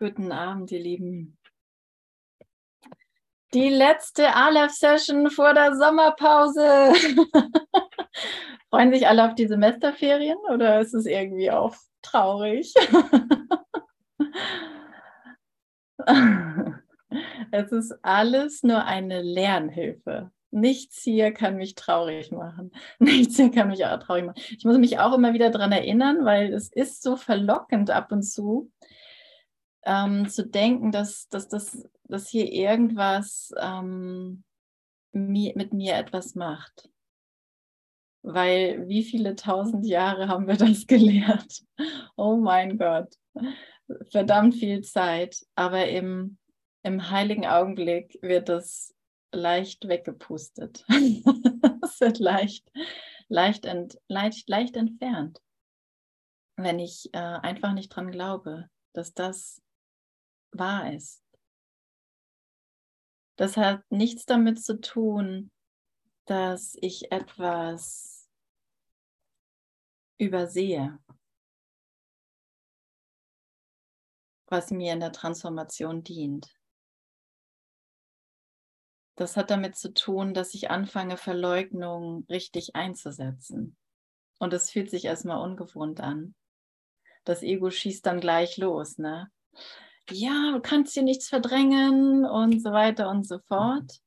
[0.00, 1.36] Guten Abend, ihr Lieben.
[3.52, 6.92] Die letzte Aleph-Session vor der Sommerpause.
[8.70, 12.72] Freuen sich alle auf die Semesterferien oder ist es irgendwie auch traurig?
[17.50, 20.30] es ist alles nur eine Lernhilfe.
[20.50, 22.70] Nichts hier kann mich traurig machen.
[23.00, 24.40] Nichts hier kann mich auch traurig machen.
[24.56, 28.22] Ich muss mich auch immer wieder daran erinnern, weil es ist so verlockend ab und
[28.22, 28.70] zu,
[29.88, 34.44] ähm, zu denken, dass, dass, dass, dass hier irgendwas ähm,
[35.12, 36.90] mi mit mir etwas macht.
[38.22, 41.64] Weil wie viele tausend Jahre haben wir das gelehrt?
[42.16, 43.14] Oh mein Gott,
[44.10, 45.46] verdammt viel Zeit.
[45.54, 46.36] Aber im,
[46.82, 48.94] im heiligen Augenblick wird das
[49.32, 50.84] leicht weggepustet.
[51.82, 52.70] Es wird leicht,
[53.28, 55.40] leicht, ent, leicht, leicht entfernt,
[56.56, 59.62] wenn ich äh, einfach nicht dran glaube, dass das
[60.52, 61.22] wahr ist.
[63.36, 65.50] Das hat nichts damit zu tun,
[66.24, 68.28] dass ich etwas
[70.18, 70.98] übersehe,
[74.46, 76.58] was mir in der Transformation dient.
[79.14, 83.76] Das hat damit zu tun, dass ich anfange, Verleugnung richtig einzusetzen.
[84.38, 86.34] Und es fühlt sich erstmal ungewohnt an.
[87.24, 89.30] Das Ego schießt dann gleich los, ne?
[90.10, 94.00] Ja, du kannst hier nichts verdrängen und so weiter und so fort.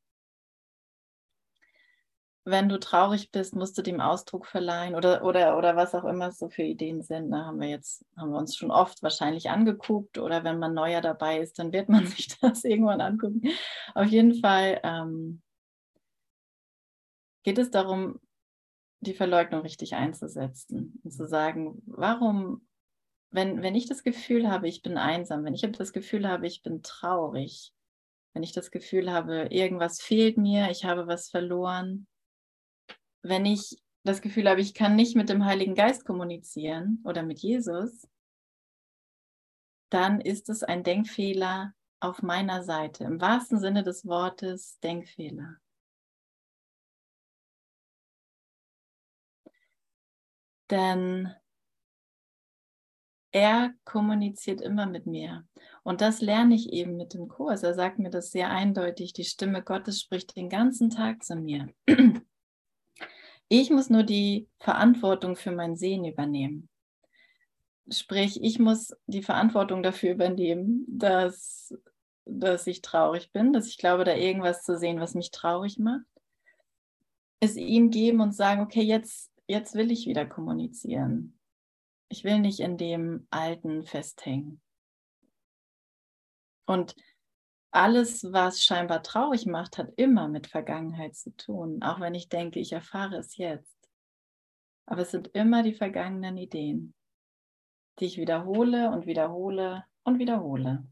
[2.44, 6.32] Wenn du traurig bist, musst du dem Ausdruck verleihen oder, oder, oder was auch immer
[6.32, 7.30] so für Ideen sind.
[7.30, 10.74] Da ne, haben wir jetzt, haben wir uns schon oft wahrscheinlich angeguckt oder wenn man
[10.74, 13.44] neuer dabei ist, dann wird man sich das irgendwann angucken.
[13.94, 15.42] Auf jeden Fall ähm,
[17.44, 18.20] geht es darum,
[19.02, 22.66] die Verleugnung richtig einzusetzen und zu sagen, warum
[23.32, 26.62] wenn, wenn ich das Gefühl habe, ich bin einsam, wenn ich das Gefühl habe, ich
[26.62, 27.74] bin traurig,
[28.34, 32.08] wenn ich das Gefühl habe, irgendwas fehlt mir, ich habe was verloren,
[33.24, 37.40] wenn ich das Gefühl habe, ich kann nicht mit dem Heiligen Geist kommunizieren oder mit
[37.40, 38.08] Jesus,
[39.90, 45.58] dann ist es ein Denkfehler auf meiner Seite, im wahrsten Sinne des Wortes Denkfehler.
[50.70, 51.36] Denn
[53.32, 55.48] er kommuniziert immer mit mir.
[55.84, 57.64] Und das lerne ich eben mit dem Kurs.
[57.64, 59.14] Er sagt mir das sehr eindeutig.
[59.14, 61.70] Die Stimme Gottes spricht den ganzen Tag zu mir.
[63.54, 66.70] Ich muss nur die Verantwortung für mein Sehen übernehmen.
[67.90, 71.74] Sprich, ich muss die Verantwortung dafür übernehmen, dass,
[72.24, 76.06] dass ich traurig bin, dass ich glaube, da irgendwas zu sehen, was mich traurig macht.
[77.42, 81.38] Es ihm geben und sagen, okay, jetzt, jetzt will ich wieder kommunizieren
[82.12, 84.62] ich will nicht in dem Alten festhängen.
[86.68, 86.96] Und
[87.72, 92.60] alles, was scheinbar traurig macht, hat immer mit Vergangenheit zu tun, auch wenn ich denke,
[92.60, 93.78] ich erfahre es jetzt.
[94.86, 96.94] Aber es sind immer die vergangenen Ideen,
[98.00, 100.86] die ich wiederhole und wiederhole und wiederhole,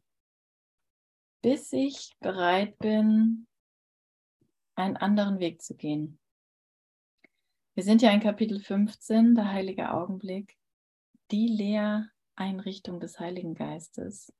[1.42, 3.46] bis ich bereit bin,
[4.76, 6.18] einen anderen Weg zu gehen.
[7.76, 10.60] Wir sind ja in Kapitel 15, der heilige Augenblick
[11.32, 14.34] die Lehreinrichtung des Heiligen Geistes.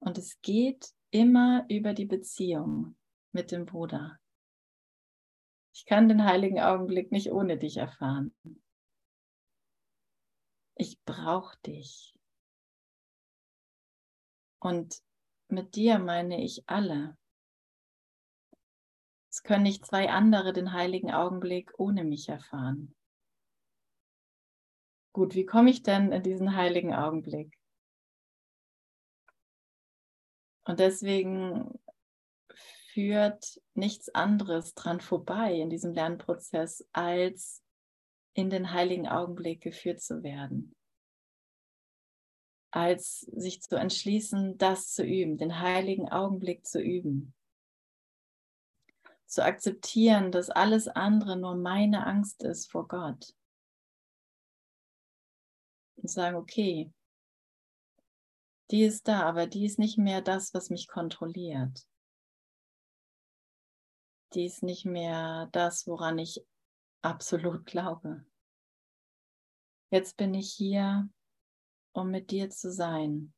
[0.00, 2.96] Und es geht immer über die Beziehung
[3.32, 4.18] mit dem Bruder.
[5.74, 8.34] Ich kann den heiligen Augenblick nicht ohne dich erfahren.
[10.76, 12.14] Ich brauche dich.
[14.60, 15.02] Und
[15.48, 17.16] mit dir meine ich alle.
[19.30, 22.94] Es können nicht zwei andere den heiligen Augenblick ohne mich erfahren.
[25.12, 27.58] Gut, wie komme ich denn in diesen heiligen Augenblick?
[30.64, 31.78] Und deswegen
[32.92, 37.62] führt nichts anderes dran vorbei in diesem Lernprozess, als
[38.32, 40.74] in den heiligen Augenblick geführt zu werden.
[42.70, 47.34] Als sich zu entschließen, das zu üben, den heiligen Augenblick zu üben.
[49.26, 53.34] Zu akzeptieren, dass alles andere nur meine Angst ist vor Gott
[56.02, 56.92] und sagen, okay,
[58.70, 61.86] die ist da, aber die ist nicht mehr das, was mich kontrolliert.
[64.34, 66.42] Die ist nicht mehr das, woran ich
[67.02, 68.24] absolut glaube.
[69.90, 71.08] Jetzt bin ich hier,
[71.92, 73.34] um mit dir zu sein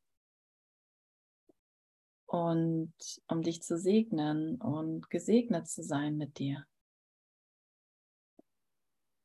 [2.26, 2.94] und
[3.26, 6.64] um dich zu segnen und gesegnet zu sein mit dir,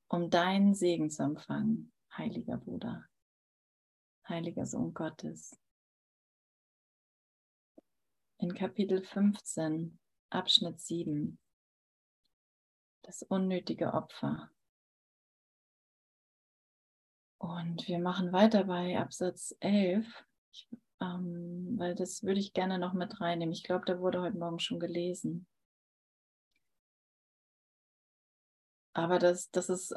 [0.08, 3.09] um deinen Segen zu empfangen, heiliger Bruder
[4.30, 5.60] heiliger Sohn Gottes.
[8.40, 10.00] in Kapitel 15,
[10.30, 11.38] Abschnitt 7.
[13.04, 14.50] Das unnötige Opfer.
[17.38, 20.06] Und wir machen weiter bei Absatz 11,
[20.52, 20.68] ich,
[21.02, 23.54] ähm, weil das würde ich gerne noch mit reinnehmen.
[23.54, 25.48] Ich glaube, da wurde heute Morgen schon gelesen.
[28.94, 29.96] Aber das, das ist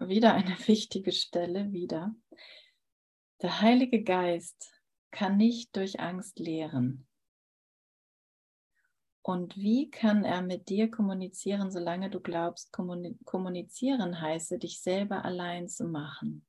[0.00, 2.14] wieder eine wichtige Stelle, wieder.
[3.44, 4.72] Der Heilige Geist
[5.10, 7.06] kann nicht durch Angst lehren.
[9.20, 15.68] Und wie kann er mit dir kommunizieren, solange du glaubst, kommunizieren heiße, dich selber allein
[15.68, 16.46] zu machen?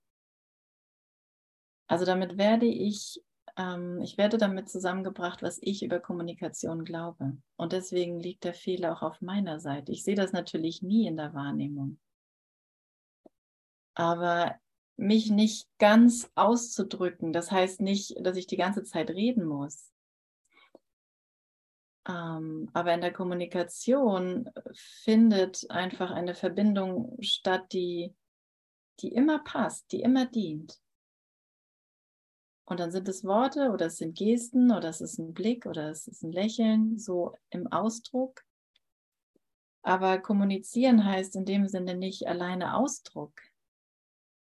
[1.88, 3.22] Also damit werde ich,
[3.58, 7.36] ähm, ich werde damit zusammengebracht, was ich über Kommunikation glaube.
[7.58, 9.92] Und deswegen liegt der Fehler auch auf meiner Seite.
[9.92, 12.00] Ich sehe das natürlich nie in der Wahrnehmung.
[13.96, 14.58] Aber
[14.98, 19.92] mich nicht ganz auszudrücken, das heißt nicht, dass ich die ganze Zeit reden muss.
[22.08, 28.14] Ähm, aber in der Kommunikation findet einfach eine Verbindung statt, die,
[29.00, 30.80] die immer passt, die immer dient.
[32.68, 35.90] Und dann sind es Worte oder es sind Gesten oder es ist ein Blick oder
[35.90, 38.44] es ist ein Lächeln, so im Ausdruck.
[39.84, 43.34] Aber kommunizieren heißt in dem Sinne nicht alleine Ausdruck.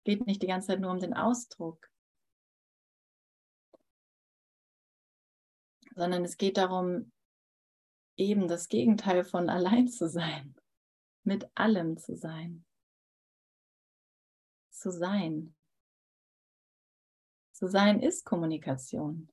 [0.04, 1.88] Geht nicht die ganze Zeit nur um den Ausdruck,
[5.94, 7.12] sondern es geht darum,
[8.16, 10.54] eben das Gegenteil von allein zu sein,
[11.22, 12.64] mit allem zu sein.
[14.70, 15.54] Zu sein.
[17.52, 19.30] Zu sein ist Kommunikation.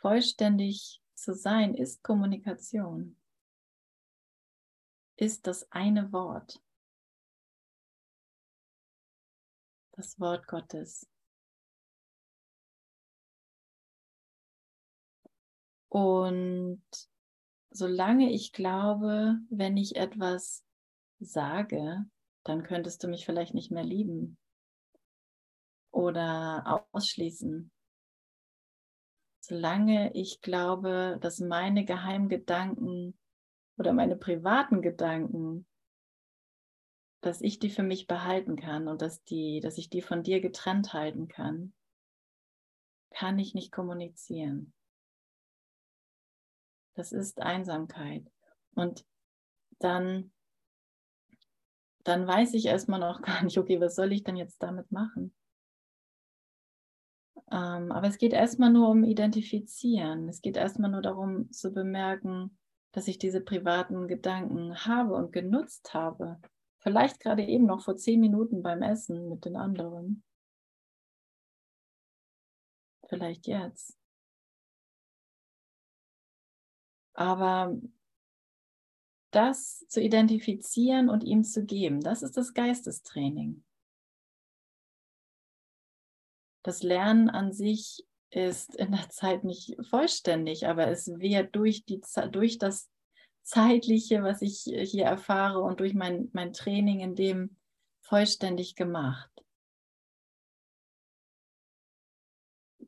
[0.00, 3.16] Vollständig zu sein ist Kommunikation.
[5.16, 6.60] Ist das eine Wort.
[10.02, 11.08] Das Wort Gottes.
[15.88, 16.82] Und
[17.70, 20.64] solange ich glaube, wenn ich etwas
[21.20, 22.04] sage,
[22.42, 24.38] dann könntest du mich vielleicht nicht mehr lieben
[25.92, 27.70] oder ausschließen.
[29.38, 33.16] Solange ich glaube, dass meine Geheimgedanken
[33.76, 35.64] oder meine privaten Gedanken,
[37.22, 40.40] dass ich die für mich behalten kann und dass, die, dass ich die von dir
[40.40, 41.72] getrennt halten kann,
[43.10, 44.74] kann ich nicht kommunizieren.
[46.94, 48.30] Das ist Einsamkeit.
[48.74, 49.06] Und
[49.78, 50.32] dann,
[52.04, 55.34] dann weiß ich erstmal noch gar nicht, okay, was soll ich denn jetzt damit machen?
[57.50, 60.28] Ähm, aber es geht erstmal nur um Identifizieren.
[60.28, 62.58] Es geht erstmal nur darum zu bemerken,
[62.90, 66.40] dass ich diese privaten Gedanken habe und genutzt habe.
[66.82, 70.24] Vielleicht gerade eben noch vor zehn Minuten beim Essen mit den anderen.
[73.08, 73.96] Vielleicht jetzt.
[77.14, 77.78] Aber
[79.30, 83.64] das zu identifizieren und ihm zu geben, das ist das Geistestraining.
[86.64, 92.00] Das Lernen an sich ist in der Zeit nicht vollständig, aber es wird durch, die,
[92.30, 92.90] durch das
[93.42, 97.56] Zeitliche, was ich hier erfahre und durch mein, mein Training in dem
[98.00, 99.30] vollständig gemacht.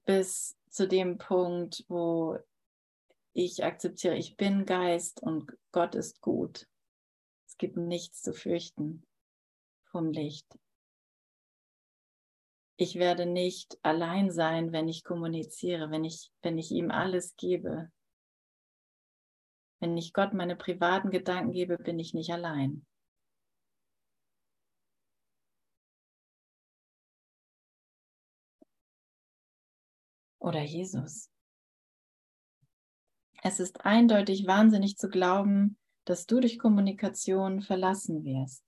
[0.04, 2.38] Bis zu dem Punkt, wo
[3.32, 6.68] ich akzeptiere, ich bin Geist und Gott ist gut.
[7.46, 9.06] Es gibt nichts zu fürchten
[9.90, 10.46] vom Licht.
[12.76, 17.90] Ich werde nicht allein sein, wenn ich kommuniziere, wenn ich, wenn ich ihm alles gebe.
[19.84, 22.86] Wenn ich Gott meine privaten Gedanken gebe, bin ich nicht allein.
[30.38, 31.30] Oder Jesus.
[33.42, 35.76] Es ist eindeutig wahnsinnig zu glauben,
[36.06, 38.64] dass du durch Kommunikation verlassen wirst.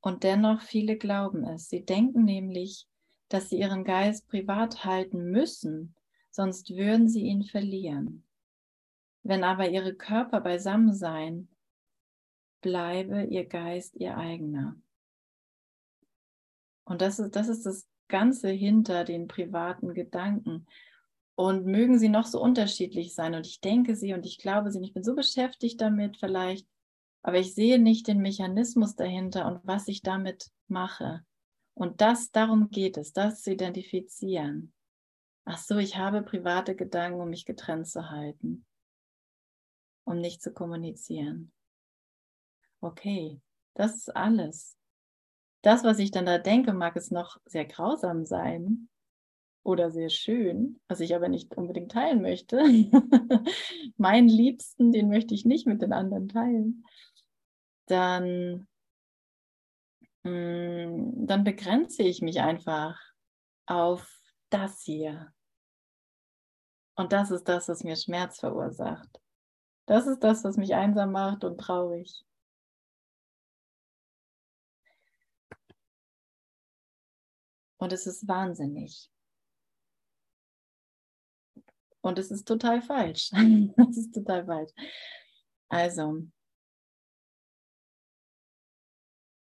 [0.00, 1.68] Und dennoch viele glauben es.
[1.68, 2.88] Sie denken nämlich,
[3.28, 5.94] dass sie ihren Geist privat halten müssen,
[6.30, 8.24] sonst würden sie ihn verlieren.
[9.24, 11.48] Wenn aber ihre Körper beisammen seien,
[12.60, 14.76] bleibe ihr Geist ihr eigener.
[16.84, 20.66] Und das ist, das ist das Ganze hinter den privaten Gedanken.
[21.36, 23.34] Und mögen sie noch so unterschiedlich sein.
[23.34, 24.78] Und ich denke sie und ich glaube sie.
[24.78, 26.68] Und ich bin so beschäftigt damit vielleicht,
[27.22, 31.24] aber ich sehe nicht den Mechanismus dahinter und was ich damit mache.
[31.72, 34.72] Und das, darum geht es, das zu identifizieren.
[35.44, 38.64] Ach so, ich habe private Gedanken, um mich getrennt zu halten,
[40.04, 41.52] um nicht zu kommunizieren.
[42.80, 43.40] Okay,
[43.74, 44.76] das ist alles.
[45.62, 48.88] Das, was ich dann da denke, mag es noch sehr grausam sein,
[49.64, 52.58] oder sehr schön, was ich aber nicht unbedingt teilen möchte.
[53.96, 56.84] Meinen Liebsten, den möchte ich nicht mit den anderen teilen.
[57.86, 58.68] Dann,
[60.22, 63.00] mm, dann begrenze ich mich einfach
[63.66, 64.06] auf
[64.50, 65.32] das hier.
[66.94, 69.20] Und das ist das, was mir Schmerz verursacht.
[69.86, 72.24] Das ist das, was mich einsam macht und traurig.
[77.76, 79.10] Und es ist wahnsinnig.
[82.00, 83.30] Und es ist total falsch.
[83.90, 84.72] Es ist total falsch.
[85.68, 86.26] Also,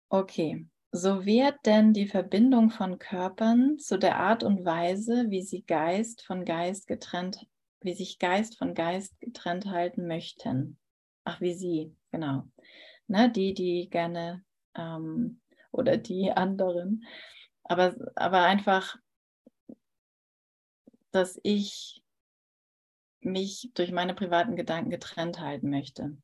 [0.09, 0.67] okay.
[0.93, 6.23] So wird denn die Verbindung von Körpern zu der Art und Weise, wie sie Geist
[6.23, 7.47] von Geist getrennt,
[7.81, 10.79] wie sich Geist von Geist getrennt halten möchten.
[11.25, 12.45] Ach, wie sie, genau.
[13.07, 14.45] Ne, die, die gerne
[14.75, 15.41] ähm,
[15.73, 17.05] oder die anderen.
[17.65, 18.97] Aber, aber einfach,
[21.11, 22.03] dass ich
[23.21, 26.17] mich durch meine privaten Gedanken getrennt halten möchte.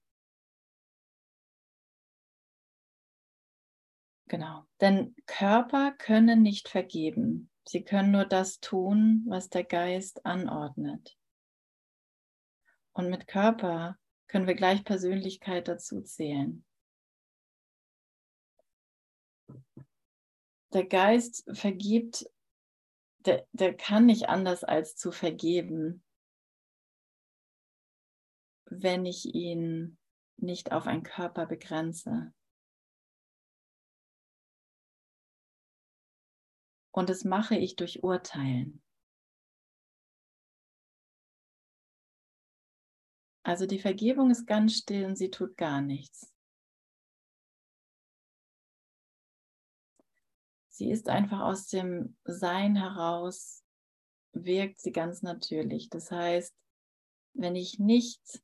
[4.29, 4.65] Genau.
[4.81, 7.51] Denn Körper können nicht vergeben.
[7.65, 11.17] Sie können nur das tun, was der Geist anordnet.
[12.97, 16.65] Und mit Körper können wir gleich Persönlichkeit dazu zählen.
[20.73, 22.25] Der Geist vergibt,
[23.19, 26.03] der, der kann nicht anders als zu vergeben,
[28.65, 29.99] wenn ich ihn
[30.39, 32.33] nicht auf einen Körper begrenze.
[36.93, 38.83] Und das mache ich durch Urteilen.
[43.47, 46.35] Also die Vergebung ist ganz still und sie tut gar nichts.
[50.69, 53.63] Sie ist einfach aus dem Sein heraus,
[54.33, 55.89] wirkt sie ganz natürlich.
[55.91, 56.57] Das heißt,
[57.35, 58.43] wenn ich nicht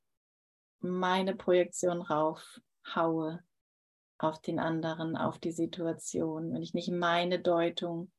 [0.79, 3.43] meine Projektion raufhaue
[4.19, 8.13] auf den anderen, auf die Situation, wenn ich nicht meine Deutung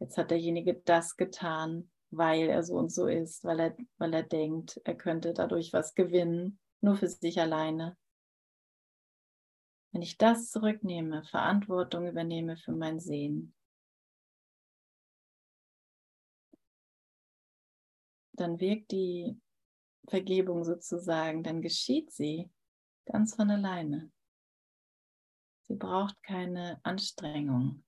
[0.00, 4.22] jetzt hat derjenige das getan, weil er so und so ist, weil er, weil er
[4.22, 7.96] denkt, er könnte dadurch was gewinnen, nur für sich alleine.
[9.92, 13.54] Wenn ich das zurücknehme, Verantwortung übernehme für mein Sehen,
[18.32, 19.38] dann wirkt die
[20.08, 22.50] Vergebung sozusagen, dann geschieht sie
[23.04, 24.10] ganz von alleine.
[25.62, 27.84] Sie braucht keine Anstrengung.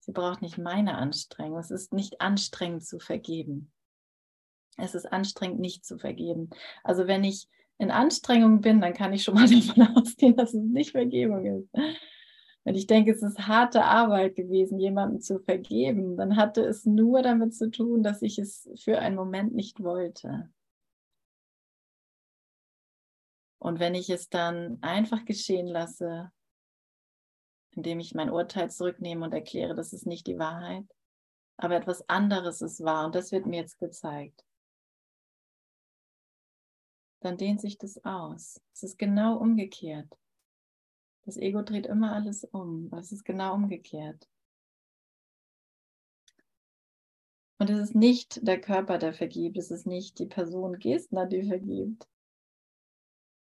[0.00, 1.58] Sie braucht nicht meine Anstrengung.
[1.58, 3.70] Es ist nicht anstrengend zu vergeben.
[4.76, 6.50] Es ist anstrengend nicht zu vergeben.
[6.82, 10.62] Also wenn ich in Anstrengung bin, dann kann ich schon mal davon ausgehen, dass es
[10.62, 11.68] nicht Vergebung ist.
[12.64, 17.22] Wenn ich denke, es ist harte Arbeit gewesen, jemandem zu vergeben, dann hatte es nur
[17.22, 20.50] damit zu tun, dass ich es für einen Moment nicht wollte.
[23.58, 26.30] Und wenn ich es dann einfach geschehen lasse,
[27.80, 30.84] indem ich mein Urteil zurücknehme und erkläre, das ist nicht die Wahrheit,
[31.56, 34.44] aber etwas anderes ist wahr und das wird mir jetzt gezeigt.
[37.20, 38.60] Dann dehnt sich das aus.
[38.74, 40.14] Es ist genau umgekehrt.
[41.24, 44.28] Das Ego dreht immer alles um, aber es ist genau umgekehrt.
[47.58, 51.46] Und es ist nicht der Körper, der vergibt, es ist nicht die Person Gestner, die
[51.46, 52.06] vergibt,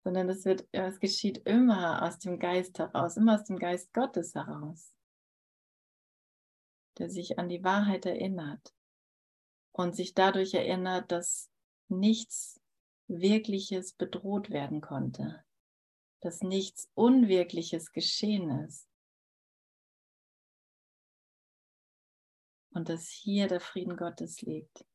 [0.04, 4.36] sondern es wird, es geschieht immer aus dem Geist heraus, immer aus dem Geist Gottes
[4.36, 4.96] heraus,
[6.98, 8.74] der sich an die Wahrheit erinnert
[9.72, 11.52] und sich dadurch erinnert, dass
[11.90, 12.60] nichts
[13.08, 15.44] Wirkliches bedroht werden konnte,
[16.22, 18.90] dass nichts Unwirkliches geschehen ist.
[22.72, 24.86] Und dass hier der Frieden Gottes liegt.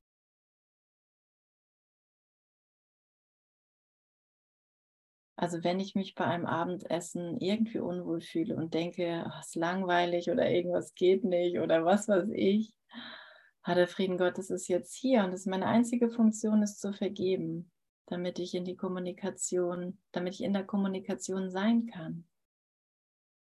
[5.43, 10.31] Also wenn ich mich bei einem Abendessen irgendwie unwohl fühle und denke, oh, ist langweilig
[10.31, 12.73] oder irgendwas geht nicht oder was weiß ich,
[13.65, 16.93] hat der Frieden Gottes ist jetzt hier und es ist meine einzige Funktion, ist zu
[16.93, 17.73] vergeben,
[18.07, 22.25] damit ich in die Kommunikation, damit ich in der Kommunikation sein kann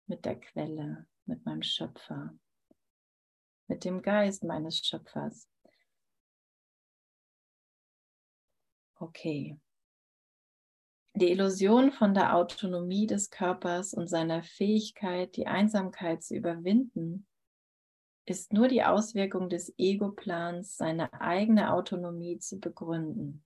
[0.06, 2.38] mit der Quelle, mit meinem Schöpfer,
[3.68, 5.48] mit dem Geist meines Schöpfers.
[9.00, 9.58] Okay.
[11.18, 17.26] Die Illusion von der Autonomie des Körpers und seiner Fähigkeit, die Einsamkeit zu überwinden,
[18.26, 23.46] ist nur die Auswirkung des Ego-Plans, seine eigene Autonomie zu begründen.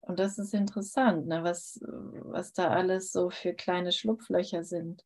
[0.00, 5.04] Und das ist interessant, ne, was, was da alles so für kleine Schlupflöcher sind.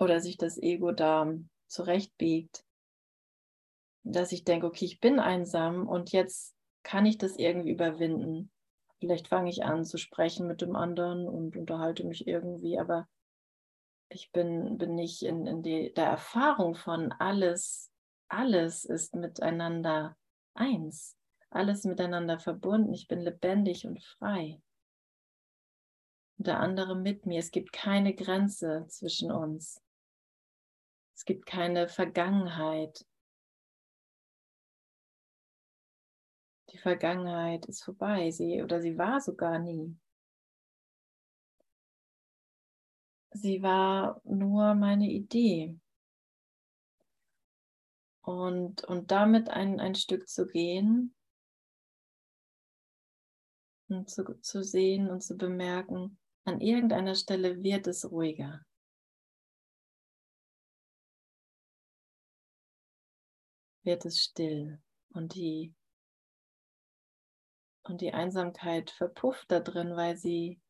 [0.00, 1.32] Oder sich das Ego da
[1.68, 2.64] zurechtbiegt,
[4.02, 8.50] dass ich denke, okay, ich bin einsam und jetzt kann ich das irgendwie überwinden.
[9.00, 13.08] Vielleicht fange ich an zu sprechen mit dem anderen und unterhalte mich irgendwie, aber
[14.08, 17.92] ich bin, bin nicht in, in die, der Erfahrung von alles,
[18.28, 20.16] alles ist miteinander
[20.54, 21.16] eins,
[21.50, 22.92] alles miteinander verbunden.
[22.92, 24.60] Ich bin lebendig und frei.
[26.38, 27.38] Und der andere mit mir.
[27.38, 29.82] Es gibt keine Grenze zwischen uns.
[31.14, 33.04] Es gibt keine Vergangenheit.
[36.70, 39.96] Die Vergangenheit ist vorbei, sie oder sie war sogar nie.
[43.30, 45.78] Sie war nur meine Idee.
[48.22, 51.14] Und, und damit ein, ein Stück zu gehen
[53.88, 58.64] und zu, zu sehen und zu bemerken, an irgendeiner Stelle wird es ruhiger.
[63.82, 64.82] Wird es still
[65.14, 65.74] und die,
[67.88, 70.60] und die Einsamkeit verpufft da drin, weil sie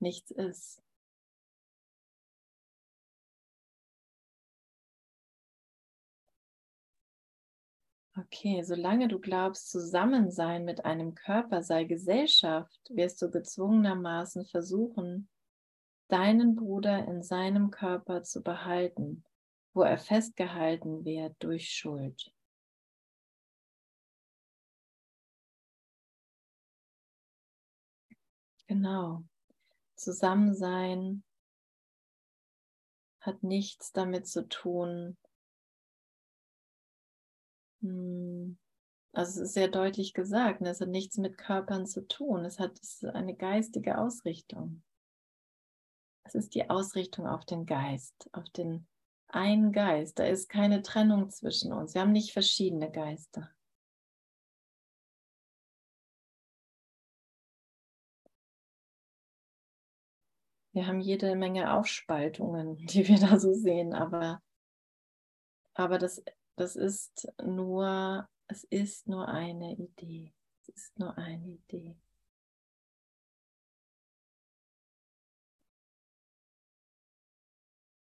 [0.00, 0.82] nichts ist.
[8.18, 15.28] Okay, solange du glaubst, Zusammensein mit einem Körper sei Gesellschaft, wirst du gezwungenermaßen versuchen,
[16.08, 19.22] deinen Bruder in seinem Körper zu behalten,
[19.72, 22.32] wo er festgehalten wird durch Schuld.
[28.68, 29.24] Genau.
[29.96, 31.24] Zusammensein
[33.20, 35.16] hat nichts damit zu tun,
[37.80, 38.58] hm.
[39.12, 40.70] Also es ist sehr deutlich gesagt, ne?
[40.70, 42.78] es hat nichts mit Körpern zu tun, es hat
[43.14, 44.82] eine geistige Ausrichtung.
[46.24, 48.86] Es ist die Ausrichtung auf den Geist, auf den
[49.28, 50.18] einen Geist.
[50.18, 51.94] Da ist keine Trennung zwischen uns.
[51.94, 53.50] Wir haben nicht verschiedene Geister.
[60.72, 64.42] Wir haben jede Menge Aufspaltungen, die wir da so sehen, aber,
[65.74, 66.22] aber das
[66.58, 70.34] das ist nur, es ist nur eine Idee.
[70.60, 71.96] Es ist nur eine Idee.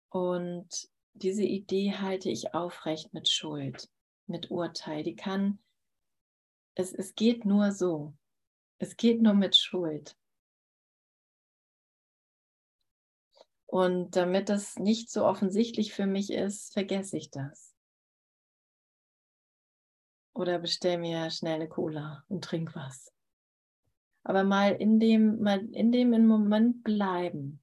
[0.08, 3.90] Und diese Idee halte ich aufrecht mit Schuld,
[4.26, 5.02] mit Urteil.
[5.02, 5.58] Die kann,
[6.74, 8.14] es, es geht nur so.
[8.78, 10.16] Es geht nur mit Schuld.
[13.70, 17.72] Und damit das nicht so offensichtlich für mich ist, vergesse ich das.
[20.35, 23.14] Oder bestell mir schnell eine Cola und trink was.
[24.24, 27.62] Aber mal in dem, mal in dem im Moment bleiben.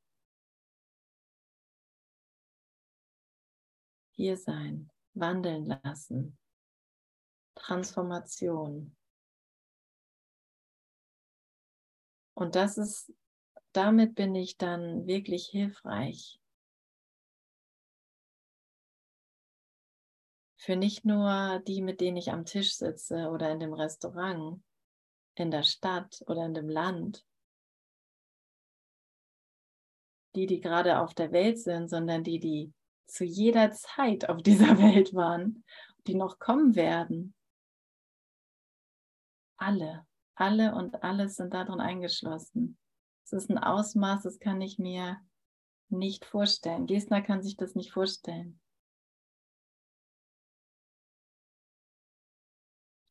[4.16, 6.38] Hier sein, wandeln lassen.
[7.56, 8.96] Transformation.
[12.34, 13.12] Und das ist,
[13.78, 16.42] damit bin ich dann wirklich hilfreich.
[20.56, 24.64] Für nicht nur die, mit denen ich am Tisch sitze oder in dem Restaurant,
[25.36, 27.24] in der Stadt oder in dem Land.
[30.34, 32.74] Die, die gerade auf der Welt sind, sondern die, die
[33.06, 35.64] zu jeder Zeit auf dieser Welt waren,
[36.08, 37.36] die noch kommen werden.
[39.58, 42.80] Alle, alle und alles sind darin eingeschlossen.
[43.28, 45.20] Es ist ein Ausmaß, das kann ich mir
[45.90, 46.88] nicht vorstellen.
[46.88, 48.62] Gesner kann sich das nicht vorstellen.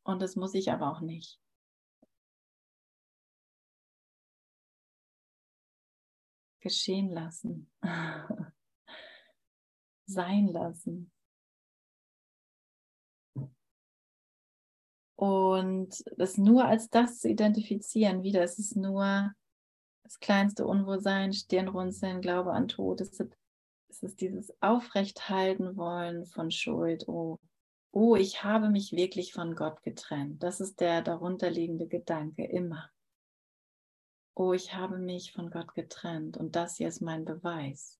[0.01, 1.39] Und das muss ich aber auch nicht.
[6.61, 7.71] Geschehen lassen.
[10.07, 11.11] Sein lassen.
[15.15, 19.31] Und das nur als das zu identifizieren, wieder, es ist nur
[20.07, 23.01] das kleinste Unwohlsein, Stirnrunzeln, Glaube an Tod.
[23.01, 23.37] Es ist,
[23.89, 27.07] es ist dieses Aufrechthalten wollen von Schuld.
[27.09, 27.39] Oh,
[27.91, 30.41] oh, ich habe mich wirklich von Gott getrennt.
[30.41, 32.89] Das ist der darunterliegende Gedanke immer.
[34.33, 37.99] Oh, ich habe mich von Gott getrennt und das hier ist mein Beweis.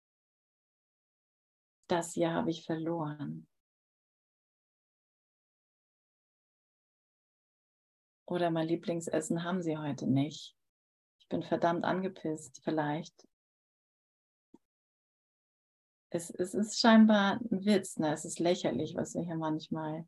[1.88, 3.48] Das hier habe ich verloren.
[8.26, 10.57] Oder mein Lieblingsessen haben sie heute nicht.
[11.28, 13.28] Ich bin verdammt angepisst, vielleicht
[16.10, 18.14] es, es ist scheinbar ein Witz, ne?
[18.14, 20.08] es ist lächerlich, was wir hier manchmal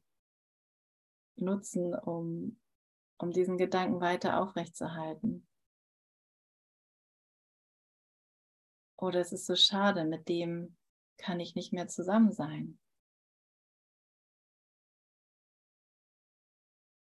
[1.35, 2.59] nutzen, um,
[3.17, 5.45] um diesen Gedanken weiter aufrechtzuerhalten.
[8.97, 10.75] Oder es ist so schade, mit dem
[11.17, 12.79] kann ich nicht mehr zusammen sein.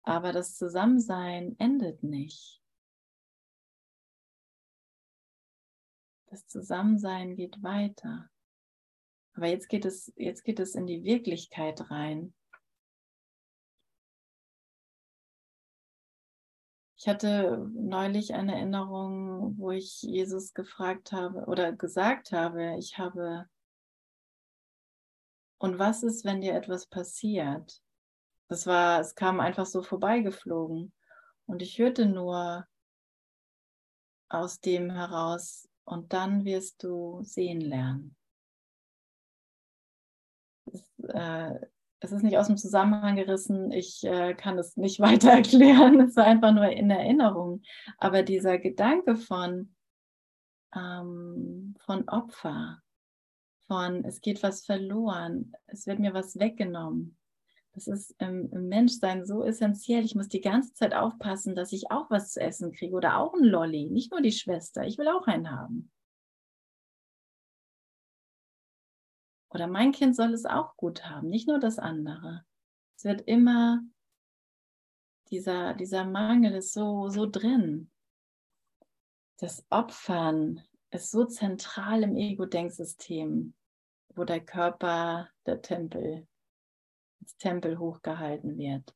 [0.04, 2.63] Aber das Zusammensein endet nicht.
[6.34, 8.28] Das Zusammensein geht weiter.
[9.36, 12.34] Aber jetzt geht es, jetzt geht es in die Wirklichkeit rein.
[16.98, 23.48] Ich hatte neulich eine Erinnerung, wo ich Jesus gefragt habe oder gesagt habe, ich habe,
[25.60, 27.80] und was ist, wenn dir etwas passiert?
[28.48, 30.94] Das war, es kam einfach so vorbeigeflogen.
[31.46, 32.68] Und ich hörte nur
[34.30, 38.16] aus dem heraus, und dann wirst du sehen lernen.
[40.66, 41.60] Es, äh,
[42.00, 46.16] es ist nicht aus dem Zusammenhang gerissen, ich äh, kann es nicht weiter erklären, es
[46.16, 47.62] war einfach nur in Erinnerung.
[47.98, 49.76] Aber dieser Gedanke von,
[50.76, 52.82] ähm, von Opfer,
[53.68, 57.18] von es geht was verloren, es wird mir was weggenommen.
[57.74, 60.06] Das ist im, Menschsein so essentiell.
[60.06, 63.34] Ich muss die ganze Zeit aufpassen, dass ich auch was zu essen kriege oder auch
[63.34, 64.86] ein Lolli, nicht nur die Schwester.
[64.86, 65.92] Ich will auch einen haben.
[69.50, 72.46] Oder mein Kind soll es auch gut haben, nicht nur das andere.
[72.96, 73.82] Es wird immer,
[75.30, 77.92] dieser, dieser Mangel ist so, so drin.
[79.38, 83.56] Das Opfern ist so zentral im Ego-Denksystem,
[84.16, 86.28] wo der Körper der Tempel,
[87.24, 88.94] als Tempel hochgehalten wird.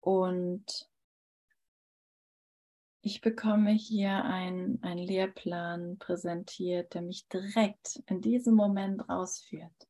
[0.00, 0.90] Und
[3.00, 9.88] ich bekomme hier einen Lehrplan präsentiert, der mich direkt in diesem Moment rausführt.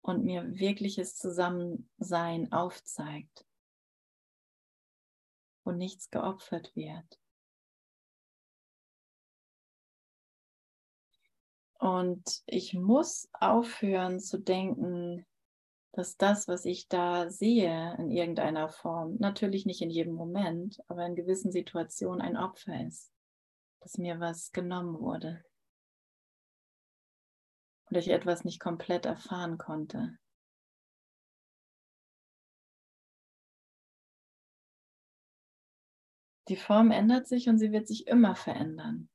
[0.00, 3.46] Und mir wirkliches Zusammensein aufzeigt,
[5.64, 7.21] wo nichts geopfert wird.
[11.82, 15.26] Und ich muss aufhören zu denken,
[15.90, 21.04] dass das, was ich da sehe in irgendeiner Form, natürlich nicht in jedem Moment, aber
[21.04, 23.12] in gewissen Situationen ein Opfer ist,
[23.80, 25.44] dass mir was genommen wurde
[27.90, 30.16] oder ich etwas nicht komplett erfahren konnte.
[36.46, 39.08] Die Form ändert sich und sie wird sich immer verändern.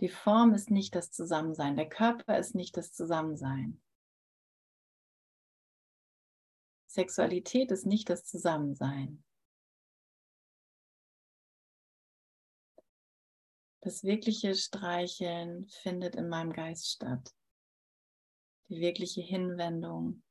[0.00, 3.80] Die Form ist nicht das Zusammensein, der Körper ist nicht das Zusammensein.
[6.86, 9.22] Sexualität ist nicht das Zusammensein.
[13.80, 17.34] Das wirkliche Streicheln findet in meinem Geist statt.
[18.68, 20.22] Die wirkliche Hinwendung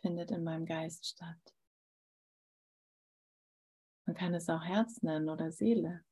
[0.00, 1.54] findet in meinem Geist statt.
[4.06, 6.04] Man kann es auch Herz nennen oder Seele.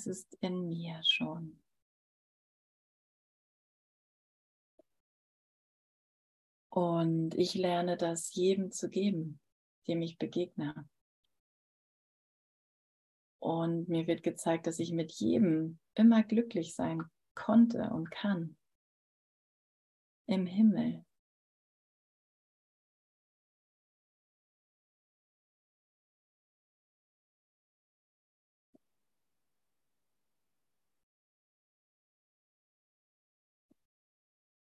[0.00, 1.60] Es ist in mir schon.
[6.70, 9.40] Und ich lerne das jedem zu geben,
[9.88, 10.88] dem ich begegne.
[13.40, 17.02] Und mir wird gezeigt, dass ich mit jedem immer glücklich sein
[17.34, 18.56] konnte und kann.
[20.24, 21.04] Im Himmel.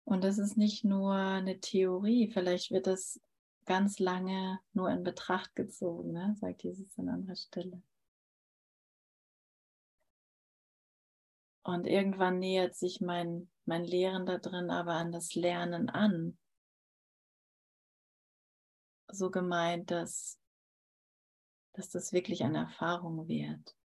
[0.06, 3.20] Und das ist nicht nur eine Theorie, vielleicht wird das
[3.64, 6.36] ganz lange nur in Betracht gezogen, ne?
[6.38, 7.82] sagt Jesus an anderer Stelle.
[11.64, 16.38] Und irgendwann nähert sich mein, mein Lehren da drin aber an das Lernen an.
[19.08, 20.38] So gemeint, dass,
[21.72, 23.76] dass das wirklich eine Erfahrung wird.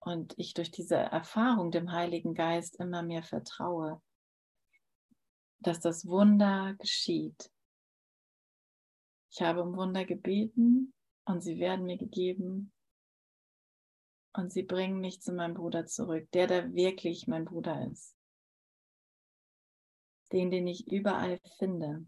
[0.00, 4.02] Und ich durch diese Erfahrung dem Heiligen Geist immer mehr vertraue
[5.58, 7.50] dass das Wunder geschieht.
[9.30, 12.72] Ich habe um Wunder gebeten und sie werden mir gegeben
[14.32, 18.16] und sie bringen mich zu meinem Bruder zurück, der da wirklich mein Bruder ist.
[20.32, 22.04] Den, den ich überall finde,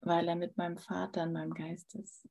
[0.00, 2.28] weil er mit meinem Vater in meinem Geist ist.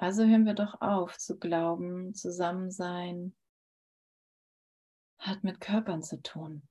[0.00, 3.36] Also hören wir doch auf zu glauben, Zusammensein
[5.18, 6.66] hat mit Körpern zu tun.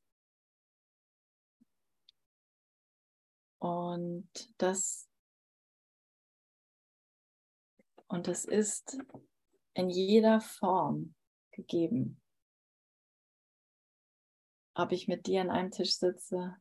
[3.59, 5.07] Und das
[8.07, 8.97] Und es ist
[9.75, 11.13] in jeder Form
[11.51, 12.19] gegeben.
[14.73, 16.57] Ob ich mit dir an einem Tisch sitze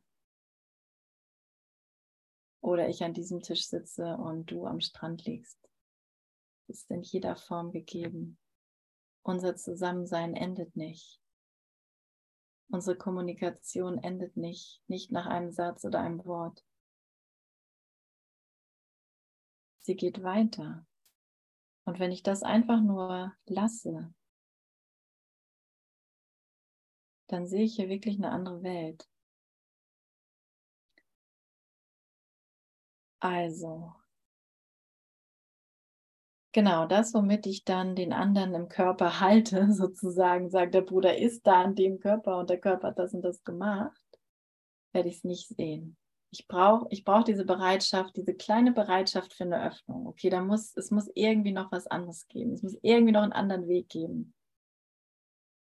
[2.61, 5.68] oder ich an diesem Tisch sitze und du am Strand liegst.
[6.69, 8.37] Ist in jeder Form gegeben.
[9.23, 11.19] Unser Zusammensein endet nicht.
[12.69, 16.63] Unsere Kommunikation endet nicht, nicht nach einem Satz oder einem Wort.
[19.79, 20.85] Sie geht weiter.
[21.85, 24.13] Und wenn ich das einfach nur lasse,
[27.25, 29.09] dann sehe ich hier wirklich eine andere Welt.
[33.19, 33.98] Also,
[36.51, 41.45] genau das, womit ich dann den anderen im Körper halte, sozusagen, sagt der Bruder, ist
[41.45, 44.01] da in dem Körper und der Körper hat das und das gemacht,
[44.93, 45.97] werde ich es nicht sehen.
[46.31, 50.05] Ich brauche ich brauch diese Bereitschaft, diese kleine Bereitschaft für eine Öffnung.
[50.05, 52.53] Okay, da muss, es muss irgendwie noch was anderes geben.
[52.53, 54.35] Es muss irgendwie noch einen anderen Weg geben.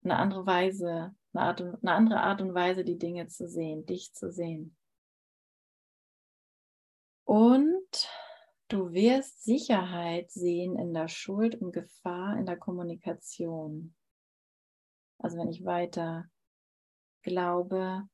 [0.03, 4.13] Eine andere Weise, eine, Art eine andere Art und Weise, die Dinge zu sehen, dich
[4.13, 4.75] zu sehen.
[7.23, 8.09] Und
[8.71, 13.93] du wirst Sicherheit sehen in der Schuld und Gefahr in der Kommunikation.
[15.19, 16.29] Also wenn ich weiter
[17.21, 18.07] glaube,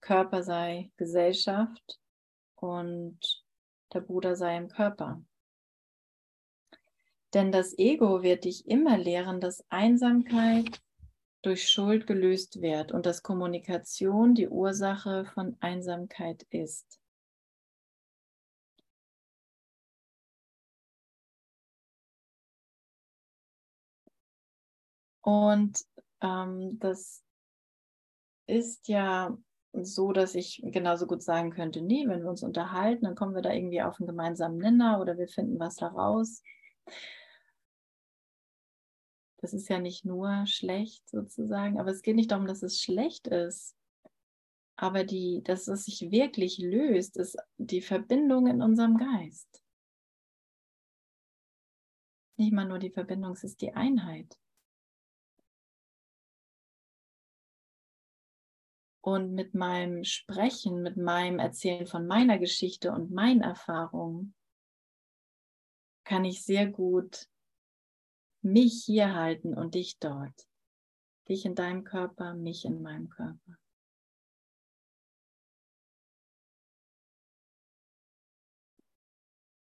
[0.00, 2.00] Körper sei Gesellschaft
[2.54, 3.44] und
[3.92, 5.22] der Bruder sei im Körper.
[7.34, 10.80] Denn das Ego wird dich immer lehren, dass Einsamkeit
[11.42, 16.98] durch Schuld gelöst wird und dass Kommunikation die Ursache von Einsamkeit ist.
[25.26, 25.84] Und
[26.20, 27.24] ähm, das
[28.46, 29.36] ist ja
[29.72, 33.42] so, dass ich genauso gut sagen könnte, nee, wenn wir uns unterhalten, dann kommen wir
[33.42, 36.44] da irgendwie auf einen gemeinsamen Nenner oder wir finden was heraus.
[39.38, 43.26] Das ist ja nicht nur schlecht sozusagen, aber es geht nicht darum, dass es schlecht
[43.26, 43.74] ist.
[44.76, 49.60] Aber die, dass es sich wirklich löst, ist die Verbindung in unserem Geist.
[52.36, 54.38] Nicht mal nur die Verbindung, es ist die Einheit.
[59.06, 64.34] Und mit meinem Sprechen, mit meinem Erzählen von meiner Geschichte und meinen Erfahrungen
[66.02, 67.28] kann ich sehr gut
[68.42, 70.48] mich hier halten und dich dort.
[71.28, 73.56] Dich in deinem Körper, mich in meinem Körper.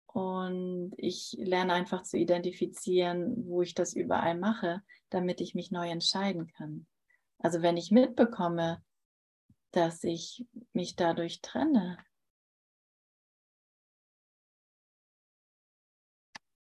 [0.08, 4.81] Und ich lerne einfach zu identifizieren, wo ich das überall mache,
[5.12, 6.88] damit ich mich neu entscheiden kann.
[7.38, 8.84] Also wenn ich mitbekomme,
[9.75, 11.97] dass ich mich dadurch trenne.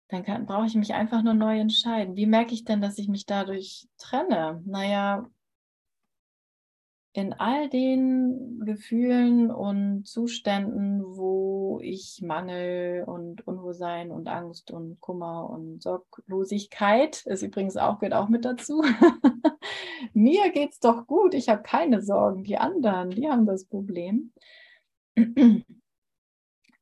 [0.09, 2.15] Dann brauche ich mich einfach nur neu entscheiden.
[2.15, 4.61] Wie merke ich denn, dass ich mich dadurch trenne?
[4.65, 5.27] Naja,
[7.13, 15.47] in all den Gefühlen und Zuständen, wo ich Mangel und Unwohlsein und Angst und Kummer
[15.47, 18.83] und Sorglosigkeit, ist übrigens auch, gehört auch mit dazu.
[20.13, 24.33] Mir geht es doch gut, ich habe keine Sorgen, die anderen, die haben das Problem.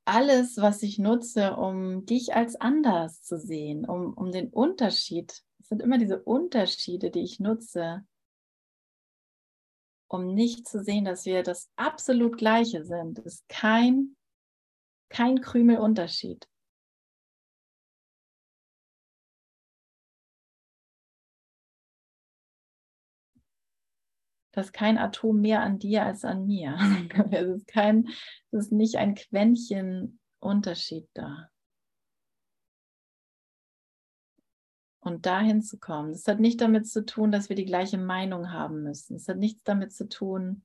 [0.06, 5.68] Alles, was ich nutze, um dich als anders zu sehen, um, um den Unterschied, es
[5.68, 8.06] sind immer diese Unterschiede, die ich nutze,
[10.12, 13.20] um nicht zu sehen, dass wir das absolut Gleiche sind.
[13.20, 14.18] Es ist kein,
[15.10, 16.48] kein Krümelunterschied.
[24.54, 26.76] Da ist kein Atom mehr an dir als an mir.
[27.32, 28.10] es ist, kein,
[28.52, 31.51] es ist nicht ein Quäntchen Unterschied da.
[35.04, 36.12] Und dahin zu kommen.
[36.12, 39.16] Das hat nicht damit zu tun, dass wir die gleiche Meinung haben müssen.
[39.16, 40.64] Es hat nichts damit zu tun,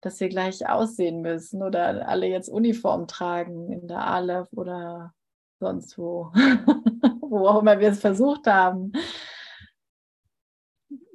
[0.00, 5.14] dass wir gleich aussehen müssen oder alle jetzt Uniform tragen in der Aleph oder
[5.60, 6.32] sonst wo,
[7.20, 8.92] wo auch immer wir es versucht haben.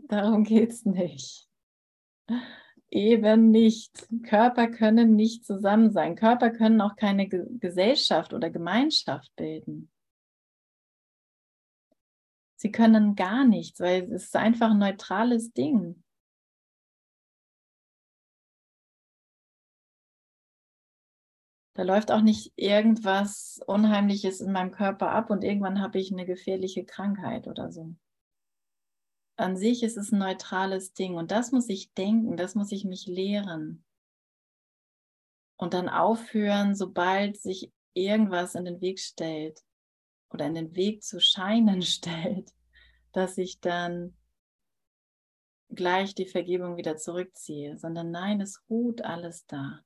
[0.08, 1.48] Darum geht es nicht.
[2.90, 4.08] Eben nicht.
[4.24, 6.16] Körper können nicht zusammen sein.
[6.16, 9.90] Körper können auch keine Gesellschaft oder Gemeinschaft bilden.
[12.58, 16.04] Sie können gar nichts, weil es ist einfach ein neutrales Ding.
[21.76, 26.26] Da läuft auch nicht irgendwas Unheimliches in meinem Körper ab und irgendwann habe ich eine
[26.26, 27.94] gefährliche Krankheit oder so.
[29.36, 32.86] An sich ist es ein neutrales Ding und das muss ich denken, das muss ich
[32.86, 33.86] mich lehren.
[35.58, 39.67] Und dann aufhören, sobald sich irgendwas in den Weg stellt
[40.30, 42.52] oder in den Weg zu scheinen stellt,
[43.12, 44.16] dass ich dann
[45.70, 49.84] gleich die Vergebung wieder zurückziehe, sondern nein, es ruht alles da.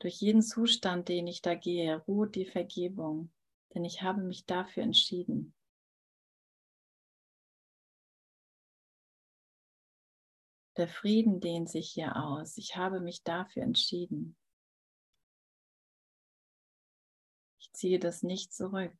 [0.00, 3.32] Durch jeden Zustand, den ich da gehe, ruht die Vergebung,
[3.72, 5.54] denn ich habe mich dafür entschieden.
[10.76, 12.58] Der Frieden dehnt sich hier aus.
[12.58, 14.36] Ich habe mich dafür entschieden.
[17.84, 18.96] Ziehe das nicht zurück.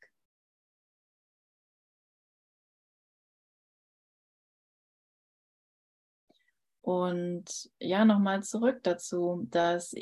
[6.82, 9.94] Und ja, nochmal zurück dazu, dass,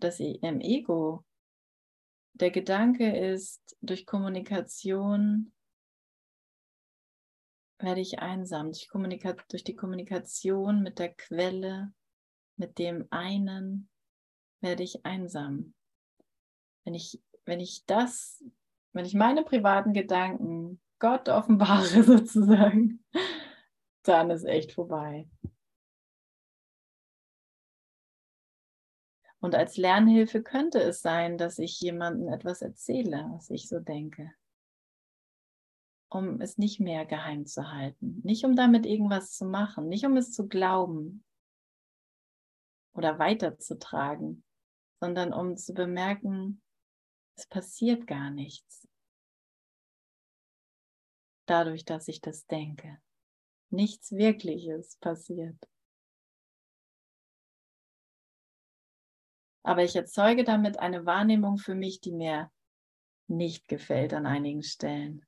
[0.00, 1.24] dass im Ego
[2.34, 5.54] der Gedanke ist, durch Kommunikation
[7.78, 11.94] werde ich einsam, durch, Kommunika durch die Kommunikation mit der Quelle,
[12.56, 13.88] mit dem einen,
[14.60, 15.72] werde ich einsam.
[16.84, 18.44] Wenn ich, wenn ich das,
[18.92, 23.04] wenn ich meine privaten Gedanken Gott offenbare sozusagen,
[24.02, 25.28] dann ist echt vorbei.
[29.38, 34.32] Und als Lernhilfe könnte es sein, dass ich jemandem etwas erzähle, was ich so denke,
[36.08, 40.16] um es nicht mehr geheim zu halten, nicht um damit irgendwas zu machen, nicht um
[40.16, 41.24] es zu glauben
[42.94, 44.42] oder weiterzutragen,
[45.00, 46.62] sondern um zu bemerken,
[47.36, 48.88] es passiert gar nichts.
[51.46, 53.00] Dadurch, dass ich das denke.
[53.70, 55.56] Nichts Wirkliches passiert.
[59.62, 62.52] Aber ich erzeuge damit eine Wahrnehmung für mich, die mir
[63.28, 65.26] nicht gefällt an einigen Stellen.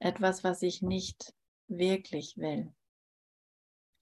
[0.00, 1.34] Etwas, was ich nicht
[1.68, 2.74] wirklich will.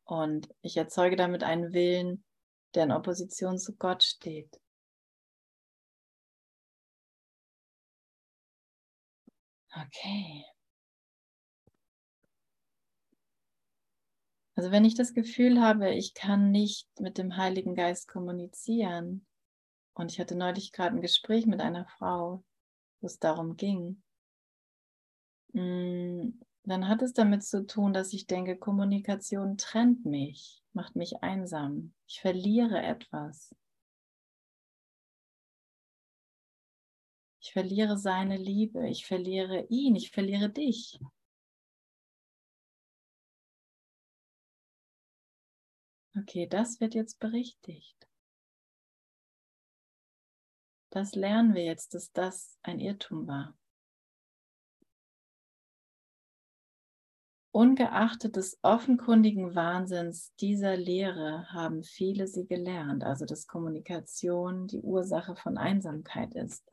[0.05, 2.26] Und ich erzeuge damit einen Willen,
[2.77, 4.61] der in Opposition zu Gott steht.
[9.75, 10.45] Okay.
[14.55, 19.27] Also wenn ich das Gefühl habe, ich kann nicht mit dem Heiligen Geist kommunizieren,
[19.97, 22.45] und ich hatte neulich gerade ein Gespräch mit einer Frau,
[23.01, 24.03] wo es darum ging,
[25.53, 31.23] mm, dann hat es damit zu tun, dass ich denke, Kommunikation trennt mich, macht mich
[31.23, 31.95] einsam.
[32.09, 33.55] Ich verliere etwas.
[37.41, 40.99] Ich verliere seine Liebe, ich verliere ihn, ich verliere dich.
[46.19, 48.09] Okay, das wird jetzt berichtigt.
[50.91, 53.57] Das lernen wir jetzt, dass das ein Irrtum war.
[57.57, 65.37] Ungeachtet des offenkundigen Wahnsinns dieser Lehre haben viele sie gelernt, also dass Kommunikation die Ursache
[65.37, 66.71] von Einsamkeit ist.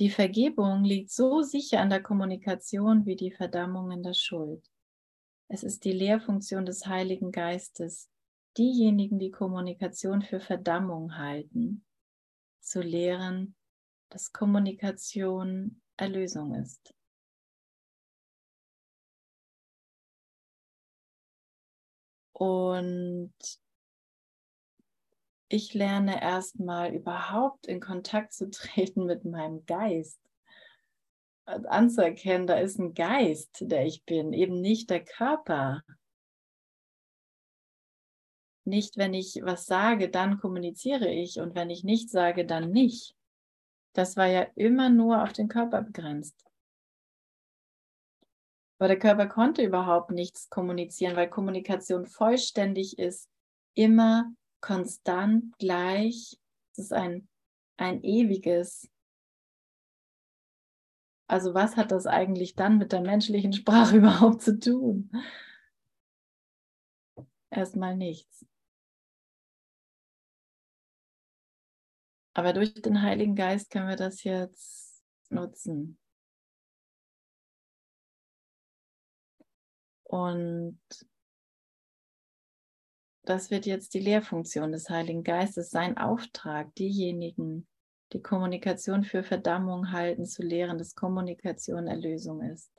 [0.00, 4.68] Die Vergebung liegt so sicher an der Kommunikation wie die Verdammung in der Schuld.
[5.46, 8.10] Es ist die Lehrfunktion des Heiligen Geistes,
[8.58, 11.84] diejenigen, die Kommunikation für Verdammung halten,
[12.58, 13.54] zu lehren,
[14.08, 16.96] dass Kommunikation Erlösung ist.
[22.40, 23.34] Und
[25.48, 30.18] ich lerne erstmal überhaupt in Kontakt zu treten mit meinem Geist
[31.44, 35.82] anzuerkennen, da ist ein Geist, der ich bin, eben nicht der Körper.
[38.64, 43.16] Nicht, wenn ich was sage, dann kommuniziere ich und wenn ich nichts sage, dann nicht.
[43.92, 46.49] Das war ja immer nur auf den Körper begrenzt.
[48.80, 53.28] Aber der Körper konnte überhaupt nichts kommunizieren, weil Kommunikation vollständig ist,
[53.74, 56.40] immer konstant gleich.
[56.72, 57.28] Es ist ein,
[57.76, 58.90] ein ewiges
[61.30, 65.12] also was hat das eigentlich dann mit der menschlichen Sprache überhaupt zu tun?
[67.50, 68.44] Erstmal nichts.
[72.34, 75.99] Aber durch den Heiligen Geist können wir das jetzt nutzen.
[80.10, 80.80] Und
[83.22, 87.68] das wird jetzt die Lehrfunktion des Heiligen Geistes, sein Auftrag, diejenigen,
[88.12, 92.72] die Kommunikation für Verdammung halten, zu lehren, dass Kommunikation Erlösung ist.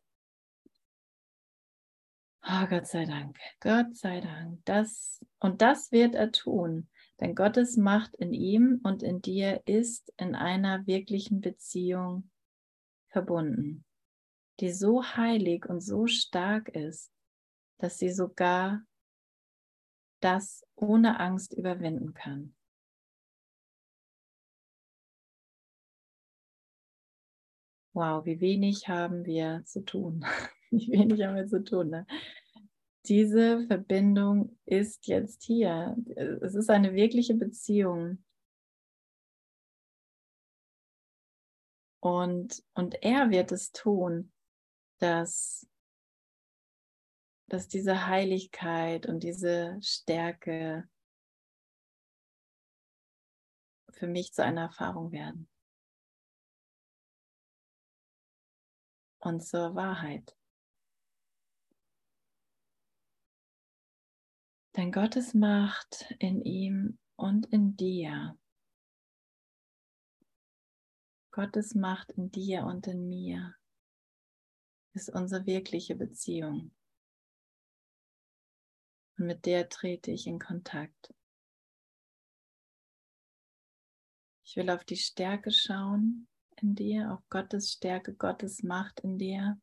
[2.43, 4.59] Oh, Gott sei Dank, Gott sei Dank.
[4.65, 6.89] Das, und das wird er tun,
[7.21, 12.29] denn Gottes Macht in ihm und in dir ist in einer wirklichen Beziehung
[13.07, 13.86] verbunden,
[14.59, 17.09] die so heilig und so stark ist,
[17.82, 18.86] dass sie sogar
[20.21, 22.55] das ohne Angst überwinden kann.
[27.93, 30.23] Wow, wie wenig haben wir zu tun.
[30.69, 31.89] wie wenig haben wir zu tun.
[31.89, 32.05] Ne?
[33.05, 35.97] Diese Verbindung ist jetzt hier.
[36.15, 38.23] Es ist eine wirkliche Beziehung.
[41.99, 44.32] Und, und er wird es tun,
[44.99, 45.67] dass
[47.52, 50.89] dass diese Heiligkeit und diese Stärke
[53.89, 55.49] für mich zu einer Erfahrung werden.
[59.20, 60.34] Und zur Wahrheit.
[64.78, 68.39] Denn Gottes Macht in ihm und in dir.
[71.32, 73.58] Gottes Macht in dir und in mir
[74.93, 76.74] ist unsere wirkliche Beziehung.
[79.22, 81.13] Und mit der trete ich in Kontakt.
[84.43, 89.61] Ich will auf die Stärke schauen in dir, auf Gottes Stärke, Gottes Macht in dir.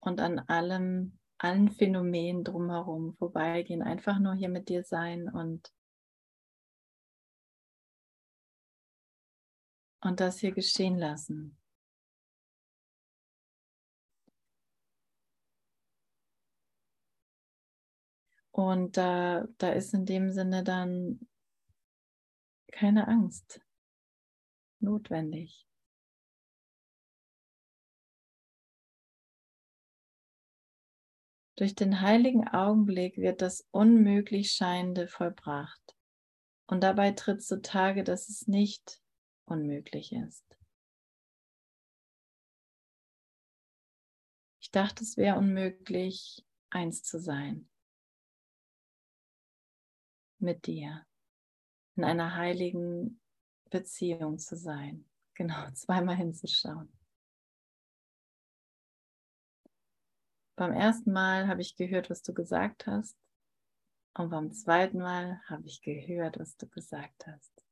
[0.00, 3.82] Und an allem, allen Phänomenen drumherum vorbeigehen.
[3.82, 5.70] Einfach nur hier mit dir sein und,
[10.00, 11.61] und das hier geschehen lassen.
[18.62, 21.28] Und da, da ist in dem Sinne dann
[22.70, 23.60] keine Angst
[24.78, 25.66] notwendig.
[31.56, 35.96] Durch den heiligen Augenblick wird das unmöglich Scheinende vollbracht.
[36.68, 39.02] Und dabei tritt zutage, dass es nicht
[39.44, 40.56] unmöglich ist.
[44.60, 47.68] Ich dachte, es wäre unmöglich, eins zu sein
[50.42, 51.06] mit dir,
[51.96, 53.20] in einer heiligen
[53.70, 55.08] Beziehung zu sein.
[55.34, 56.92] Genau, zweimal hinzuschauen.
[60.56, 63.16] Beim ersten Mal habe ich gehört, was du gesagt hast.
[64.14, 67.64] Und beim zweiten Mal habe ich gehört, was du gesagt hast.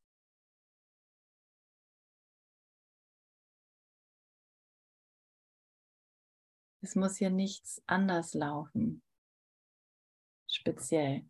[6.82, 9.02] Es muss hier nichts anders laufen,
[10.48, 11.28] speziell.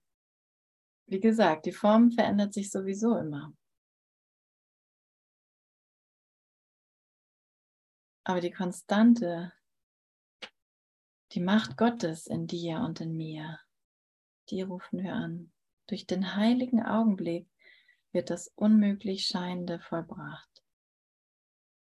[1.10, 3.52] Wie gesagt, die Form verändert sich sowieso immer.
[8.22, 9.52] Aber die Konstante,
[11.32, 13.58] die Macht Gottes in dir und in mir,
[14.50, 15.50] die rufen wir an.
[15.88, 17.50] Durch den heiligen Augenblick
[18.12, 20.62] wird das unmöglich Scheinende vollbracht.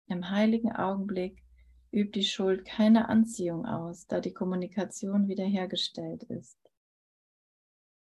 [0.06, 1.42] Im heiligen Augenblick
[1.90, 6.65] übt die Schuld keine Anziehung aus, da die Kommunikation wiederhergestellt ist.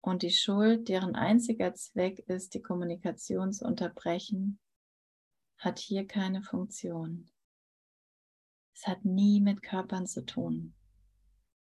[0.04, 4.58] Und die Schuld, deren einziger Zweck ist, die Kommunikation zu unterbrechen,
[5.56, 7.30] hat hier keine Funktion.
[8.74, 10.74] Es hat nie mit Körpern zu tun.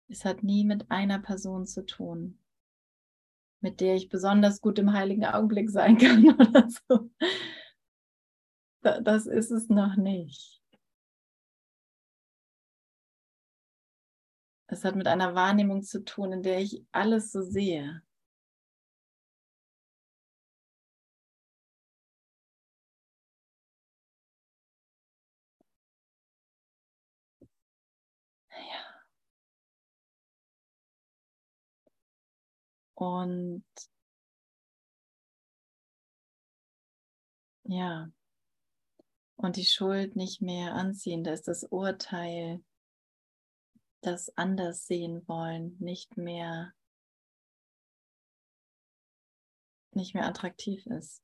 [0.09, 2.41] Es hat nie mit einer Person zu tun,
[3.61, 7.09] mit der ich besonders gut im heiligen Augenblick sein kann oder so.
[8.81, 10.61] Das ist es noch nicht.
[14.67, 18.03] Es hat mit einer Wahrnehmung zu tun, in der ich alles so sehe.
[32.97, 33.65] Und
[37.65, 38.11] ja,
[39.37, 42.65] und die Schuld nicht mehr anziehen, da ist das Urteil,
[44.01, 46.73] das anders sehen wollen, nicht mehr
[49.93, 51.23] nicht mehr attraktiv ist.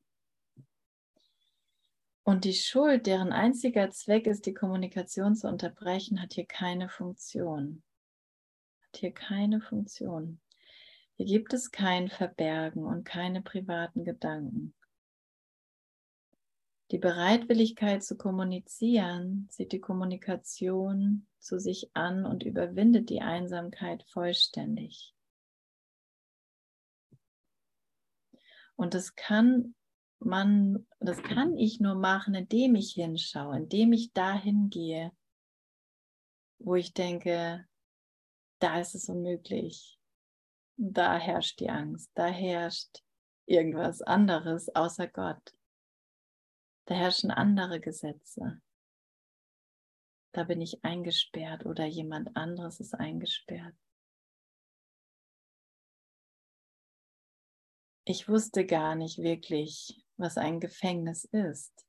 [2.24, 7.82] Und die Schuld, deren einziger Zweck ist, die Kommunikation zu unterbrechen, hat hier keine Funktion.
[8.84, 10.40] Hat hier keine Funktion.
[11.16, 14.74] Hier gibt es kein Verbergen und keine privaten Gedanken.
[16.90, 25.14] Die Bereitwilligkeit zu kommunizieren zieht die Kommunikation zu sich an und überwindet die Einsamkeit vollständig.
[28.76, 29.74] Und das kann
[30.18, 35.12] man, das kann ich nur machen, indem ich hinschaue, indem ich dahin gehe,
[36.58, 37.66] wo ich denke,
[38.58, 39.98] da ist es unmöglich,
[40.76, 43.02] da herrscht die Angst, da herrscht
[43.46, 45.54] irgendwas anderes außer Gott.
[46.86, 48.60] Da herrschen andere Gesetze.
[50.32, 53.76] Da bin ich eingesperrt oder jemand anderes ist eingesperrt.
[58.04, 61.86] Ich wusste gar nicht wirklich, was ein Gefängnis ist.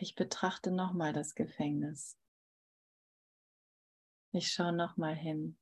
[0.00, 2.16] Ich betrachte nochmal das Gefängnis.
[4.32, 5.58] Ich schaue nochmal hin.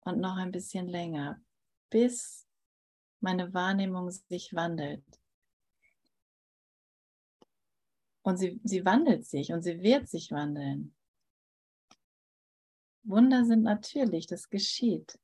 [0.00, 1.40] Und noch ein bisschen länger,
[1.90, 2.46] bis
[3.20, 5.04] meine Wahrnehmung sich wandelt.
[8.22, 10.94] Und sie, sie wandelt sich und sie wird sich wandeln.
[13.02, 15.18] Wunder sind natürlich, das geschieht.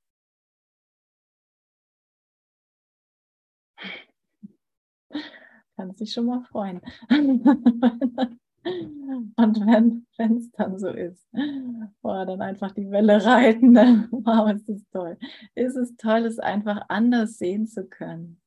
[5.76, 6.80] Kann sich schon mal freuen.
[9.36, 11.24] Und wenn es dann so ist,
[12.02, 13.72] boah, dann einfach die Welle reiten.
[13.72, 14.08] Ne?
[14.10, 15.18] Wow, ist das toll.
[15.54, 18.40] Ist es toll, es einfach anders sehen zu können.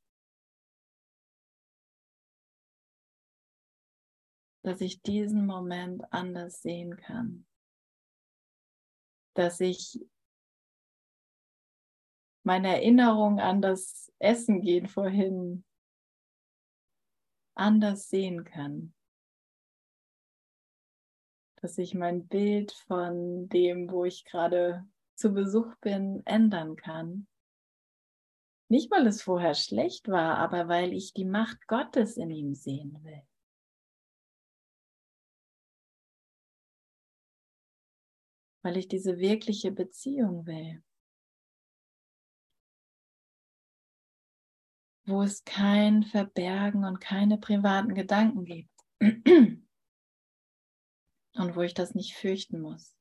[4.64, 7.46] Dass ich diesen Moment anders sehen kann.
[9.36, 10.02] Dass ich
[12.44, 15.64] meine Erinnerung an das Essen gehen vorhin
[17.60, 18.94] anders sehen kann
[21.62, 27.28] dass ich mein Bild von dem, wo ich gerade zu Besuch bin, ändern kann.
[28.70, 33.04] Nicht, weil es vorher schlecht war, aber weil ich die Macht Gottes in ihm sehen
[33.04, 33.24] will.
[38.62, 40.84] Weil ich diese wirkliche Beziehung will.
[45.10, 48.70] Wo es kein Verbergen und keine privaten Gedanken gibt.
[51.40, 52.96] und wo ich das nicht fürchten muss.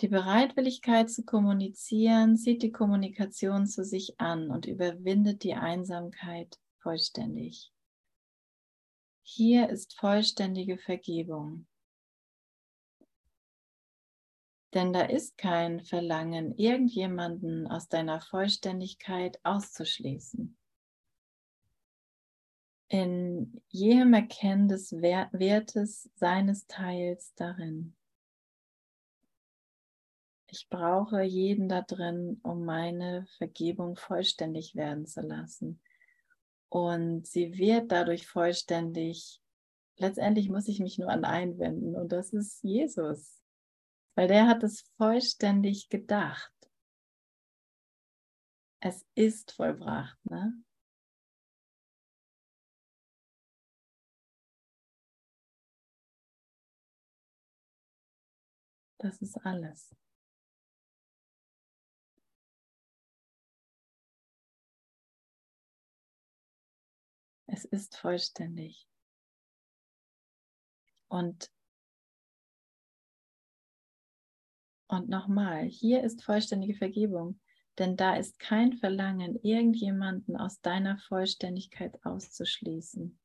[0.00, 7.72] Die Bereitwilligkeit zu kommunizieren zieht die Kommunikation zu sich an und überwindet die Einsamkeit vollständig.
[9.22, 11.66] Hier ist vollständige Vergebung.
[14.74, 20.58] Denn da ist kein Verlangen, irgendjemanden aus deiner Vollständigkeit auszuschließen
[22.88, 27.94] in jedem Erkennen des Wertes seines Teils darin.
[30.50, 35.80] Ich brauche jeden da drin, um meine Vergebung vollständig werden zu lassen.
[36.70, 39.42] Und sie wird dadurch vollständig.
[39.98, 43.42] Letztendlich muss ich mich nur an einwenden und das ist Jesus,
[44.18, 46.52] weil der hat es vollständig gedacht.
[48.80, 50.60] Es ist vollbracht, ne?
[58.98, 59.94] Das ist alles.
[67.46, 68.88] Es ist vollständig.
[71.06, 71.52] Und,
[74.88, 77.38] und nochmal, hier ist vollständige Vergebung,
[77.78, 83.18] denn da ist kein Verlangen, irgendjemanden aus deiner Vollständigkeit auszuschließen.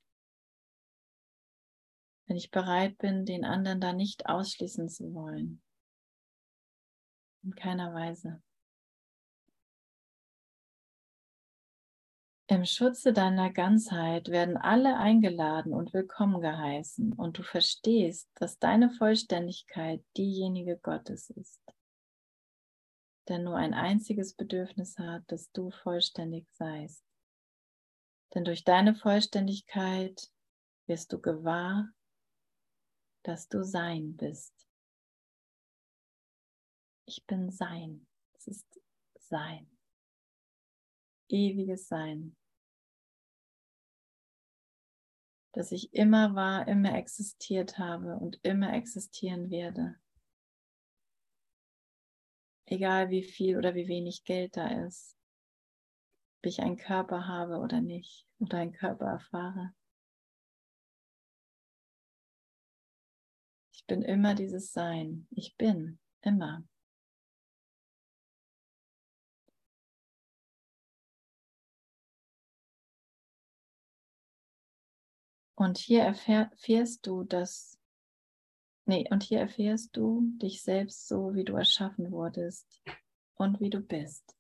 [2.27, 5.61] Wenn ich bereit bin, den anderen da nicht ausschließen zu wollen.
[7.43, 8.41] In keiner Weise.
[12.53, 18.91] Im Schutze deiner Ganzheit werden alle eingeladen und willkommen geheißen und du verstehst, dass deine
[18.91, 21.59] Vollständigkeit diejenige Gottes ist,
[23.27, 27.03] der nur ein einziges Bedürfnis hat, dass du vollständig seist.
[28.35, 30.29] Denn durch deine Vollständigkeit
[30.85, 31.89] wirst du gewahr,
[33.23, 34.53] dass du Sein bist.
[37.07, 38.05] Ich bin Sein.
[38.37, 38.79] Es ist
[39.17, 39.75] Sein.
[41.29, 42.37] Ewiges Sein.
[45.53, 49.95] Dass ich immer war, immer existiert habe und immer existieren werde.
[52.65, 55.17] Egal wie viel oder wie wenig Geld da ist.
[56.39, 58.27] Ob ich einen Körper habe oder nicht.
[58.39, 59.73] Oder einen Körper erfahre.
[63.73, 65.27] Ich bin immer dieses Sein.
[65.29, 66.63] Ich bin immer.
[75.63, 77.79] Und hier erfährst du das,
[78.85, 82.81] nee, und hier erfährst du dich selbst so, wie du erschaffen wurdest
[83.35, 84.35] und wie du bist.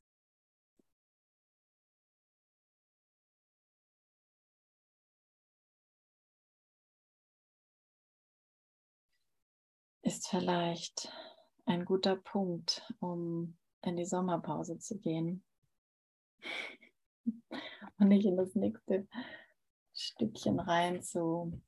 [10.01, 11.09] ist vielleicht
[11.65, 15.41] ein guter Punkt, um in die Sommerpause zu gehen
[17.97, 19.07] und nicht in das nächste
[19.93, 21.61] Stückchen rein zu,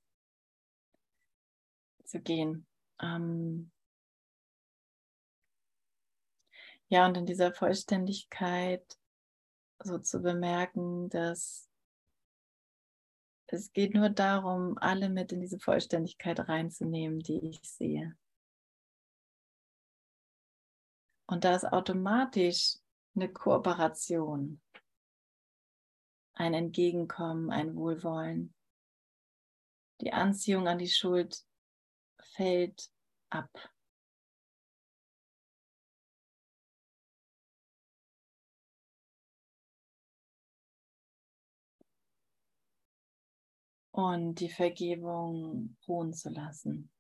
[2.03, 2.65] zu gehen.
[3.01, 3.71] Ähm
[6.87, 8.97] ja, und in dieser Vollständigkeit
[9.83, 11.69] so zu bemerken, dass
[13.47, 18.17] es geht nur darum, alle mit in diese Vollständigkeit reinzunehmen, die ich sehe.
[21.27, 22.77] Und da ist automatisch
[23.15, 24.61] eine Kooperation,
[26.35, 28.53] ein Entgegenkommen, ein Wohlwollen.
[30.01, 31.45] Die Anziehung an die Schuld
[32.19, 32.91] fällt
[33.29, 33.49] ab.
[43.91, 46.91] Und die Vergebung ruhen zu lassen.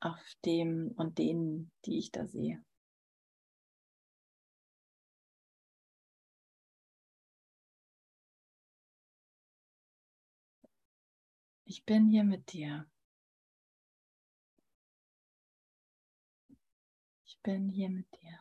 [0.00, 2.64] Auf dem und denen, die ich da sehe.
[11.88, 12.86] Bin hier mit dir.
[17.24, 18.38] Ich bin hier mit dir.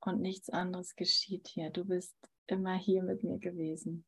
[0.00, 1.70] Und nichts anderes geschieht hier.
[1.70, 2.16] Du bist
[2.48, 4.04] immer hier mit mir gewesen.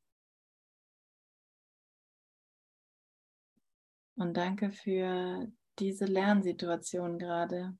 [4.16, 5.46] Und danke für
[5.78, 7.78] diese Lernsituation gerade.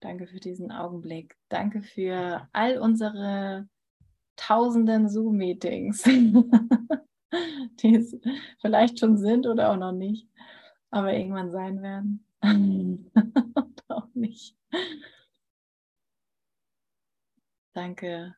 [0.00, 1.34] Danke für diesen Augenblick.
[1.48, 3.70] Danke für all unsere
[4.36, 6.02] tausenden Zoom-Meetings,
[7.80, 8.16] die es
[8.60, 10.28] vielleicht schon sind oder auch noch nicht,
[10.90, 12.24] aber irgendwann sein werden.
[12.42, 14.56] Und auch nicht.
[17.74, 18.34] Danke.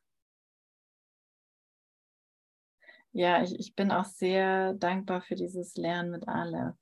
[3.13, 6.77] Ja, ich, ich bin auch sehr dankbar für dieses Lernen mit Aleph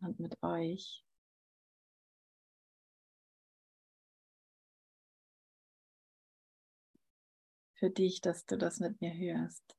[0.00, 1.05] und mit euch.
[7.76, 9.76] Für dich, dass du das mit mir hörst.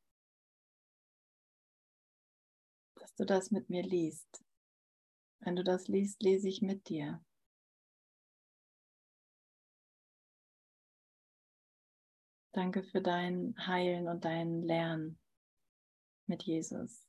[2.95, 4.43] Dass du das mit mir liest.
[5.39, 7.23] Wenn du das liest, lese ich mit dir.
[12.53, 15.19] Danke für dein Heilen und dein Lernen
[16.25, 17.06] mit Jesus.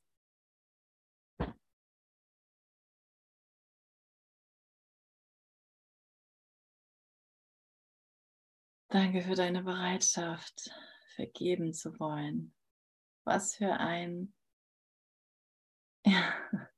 [8.91, 10.73] Danke für deine Bereitschaft,
[11.13, 12.55] vergeben zu wollen.
[13.23, 14.33] Was für ein,
[16.03, 16.33] ja,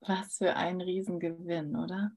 [0.00, 2.16] was für ein Riesengewinn, oder?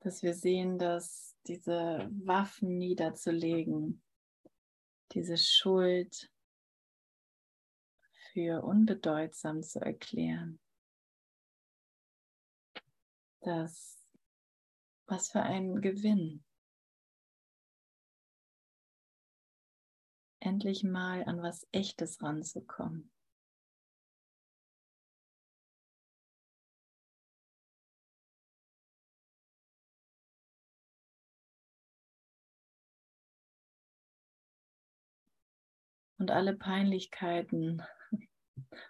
[0.00, 4.02] Dass wir sehen, dass diese Waffen niederzulegen,
[5.12, 6.30] diese Schuld,
[8.32, 10.60] für unbedeutsam zu erklären.
[13.40, 13.98] Das,
[15.06, 16.44] was für ein Gewinn.
[20.40, 23.10] Endlich mal an was Echtes ranzukommen.
[36.20, 37.82] und alle Peinlichkeiten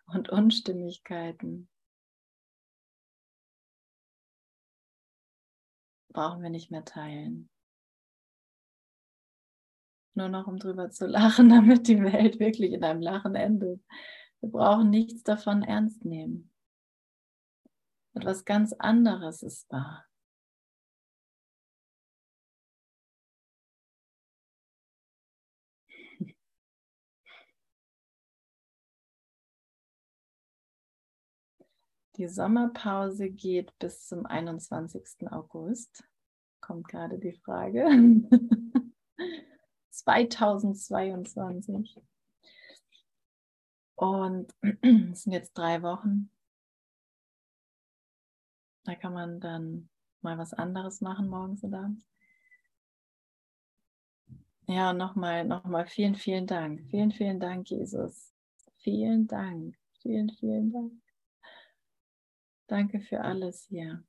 [0.07, 1.69] und Unstimmigkeiten
[6.13, 7.49] brauchen wir nicht mehr teilen.
[10.15, 13.83] Nur noch um drüber zu lachen, damit die Welt wirklich in einem Lachen endet.
[14.41, 16.51] Wir brauchen nichts davon ernst nehmen.
[18.15, 20.10] Etwas ganz anderes ist wahr.
[32.21, 35.33] Die Sommerpause geht bis zum 21.
[35.33, 36.05] August.
[36.61, 37.89] Kommt gerade die Frage.
[39.89, 41.99] 2022.
[43.95, 46.31] Und es sind jetzt drei Wochen.
[48.85, 49.89] Da kann man dann
[50.21, 52.07] mal was anderes machen morgens oder abends.
[54.67, 56.83] Ja, nochmal, nochmal vielen, vielen Dank.
[56.91, 58.35] Vielen, vielen Dank, Jesus.
[58.77, 59.75] Vielen Dank.
[60.03, 60.93] Vielen, vielen Dank.
[62.71, 64.05] Danke für alles hier.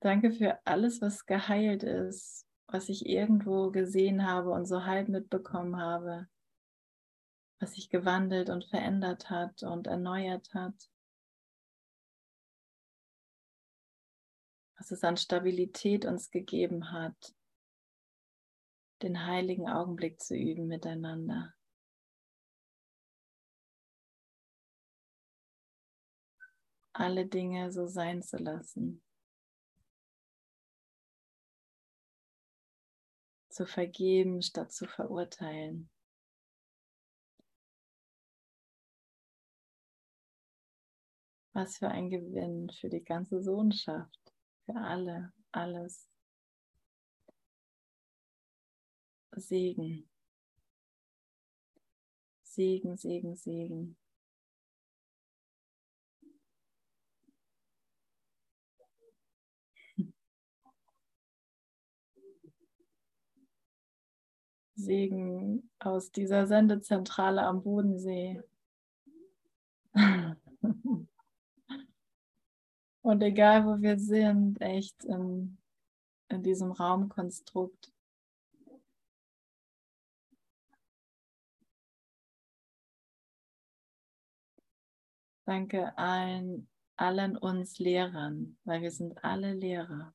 [0.00, 5.76] Danke für alles, was geheilt ist, was ich irgendwo gesehen habe und so halb mitbekommen
[5.80, 6.28] habe,
[7.58, 10.74] was sich gewandelt und verändert hat und erneuert hat.
[14.76, 17.34] Was es an Stabilität uns gegeben hat,
[19.00, 21.54] den heiligen Augenblick zu üben miteinander.
[26.92, 29.02] alle Dinge so sein zu lassen.
[33.48, 35.90] Zu vergeben statt zu verurteilen.
[41.52, 44.32] Was für ein Gewinn für die ganze Sohnschaft,
[44.64, 46.08] für alle, alles.
[49.32, 50.08] Segen.
[52.42, 53.99] Segen, Segen, Segen.
[64.84, 68.42] Segen aus dieser Sendezentrale am Bodensee.
[73.02, 75.58] Und egal, wo wir sind, echt in,
[76.28, 77.92] in diesem Raumkonstrukt,
[85.50, 90.14] Danke allen, allen uns Lehrern, weil wir sind alle Lehrer.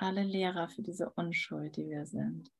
[0.00, 2.52] Alle Lehrer für diese Unschuld, die wir sind.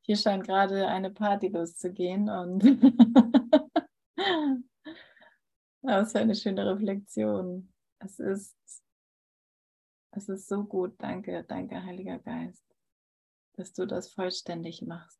[0.00, 2.64] Hier scheint gerade eine Party loszugehen und
[5.82, 7.72] was für eine schöne Reflexion.
[8.00, 8.56] Es ist,
[10.10, 10.96] es ist so gut.
[10.98, 12.64] Danke, danke, Heiliger Geist,
[13.52, 15.19] dass du das vollständig machst.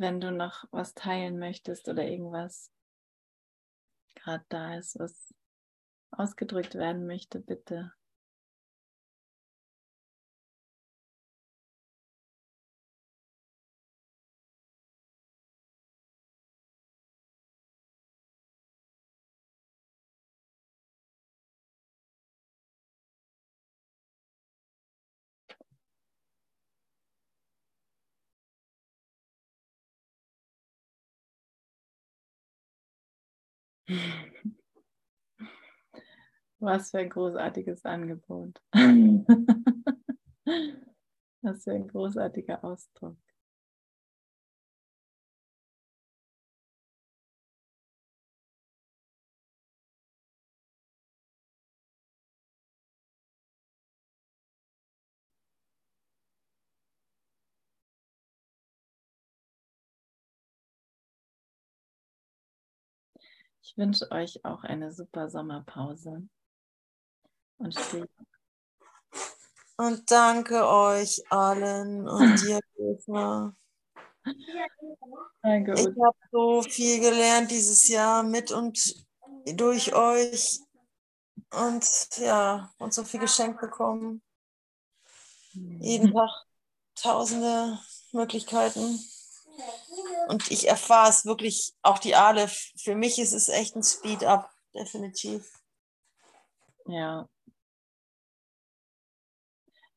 [0.00, 2.72] Wenn du noch was teilen möchtest oder irgendwas
[4.14, 5.34] gerade da ist, was
[6.10, 7.92] ausgedrückt werden möchte, bitte.
[36.58, 38.60] Was für ein großartiges Angebot.
[41.42, 43.16] Was für ein großartiger Ausdruck.
[63.70, 66.28] Ich wünsche euch auch eine super Sommerpause.
[67.58, 67.78] Und.
[69.76, 73.54] Und danke euch allen und dir, Eva.
[75.42, 75.74] Danke.
[75.74, 79.06] Ich habe so viel gelernt dieses Jahr mit und
[79.54, 80.58] durch euch
[81.52, 84.20] und ja, und so viel geschenkt bekommen.
[85.52, 86.30] Jeden Tag
[86.96, 87.78] tausende
[88.10, 88.98] Möglichkeiten.
[90.28, 94.50] Und ich erfahre es wirklich, auch die Aale, für mich ist es echt ein Speed-up,
[94.74, 95.50] definitiv.
[96.86, 97.28] Ja.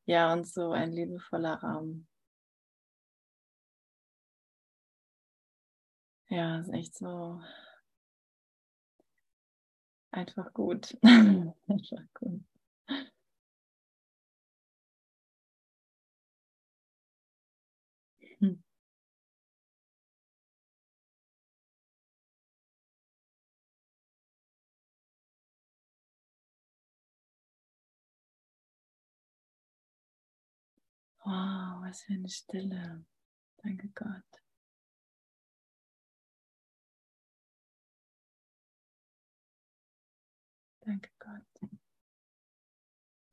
[0.06, 2.08] Ja, und so ein liebevoller Raum.
[6.30, 7.42] Ja, ist echt so
[10.12, 10.98] einfach gut.
[11.04, 12.42] einfach gut.
[31.26, 33.06] Wow, was für eine Stille.
[33.64, 34.24] Danke Gott.
[40.82, 41.73] Danke Gott.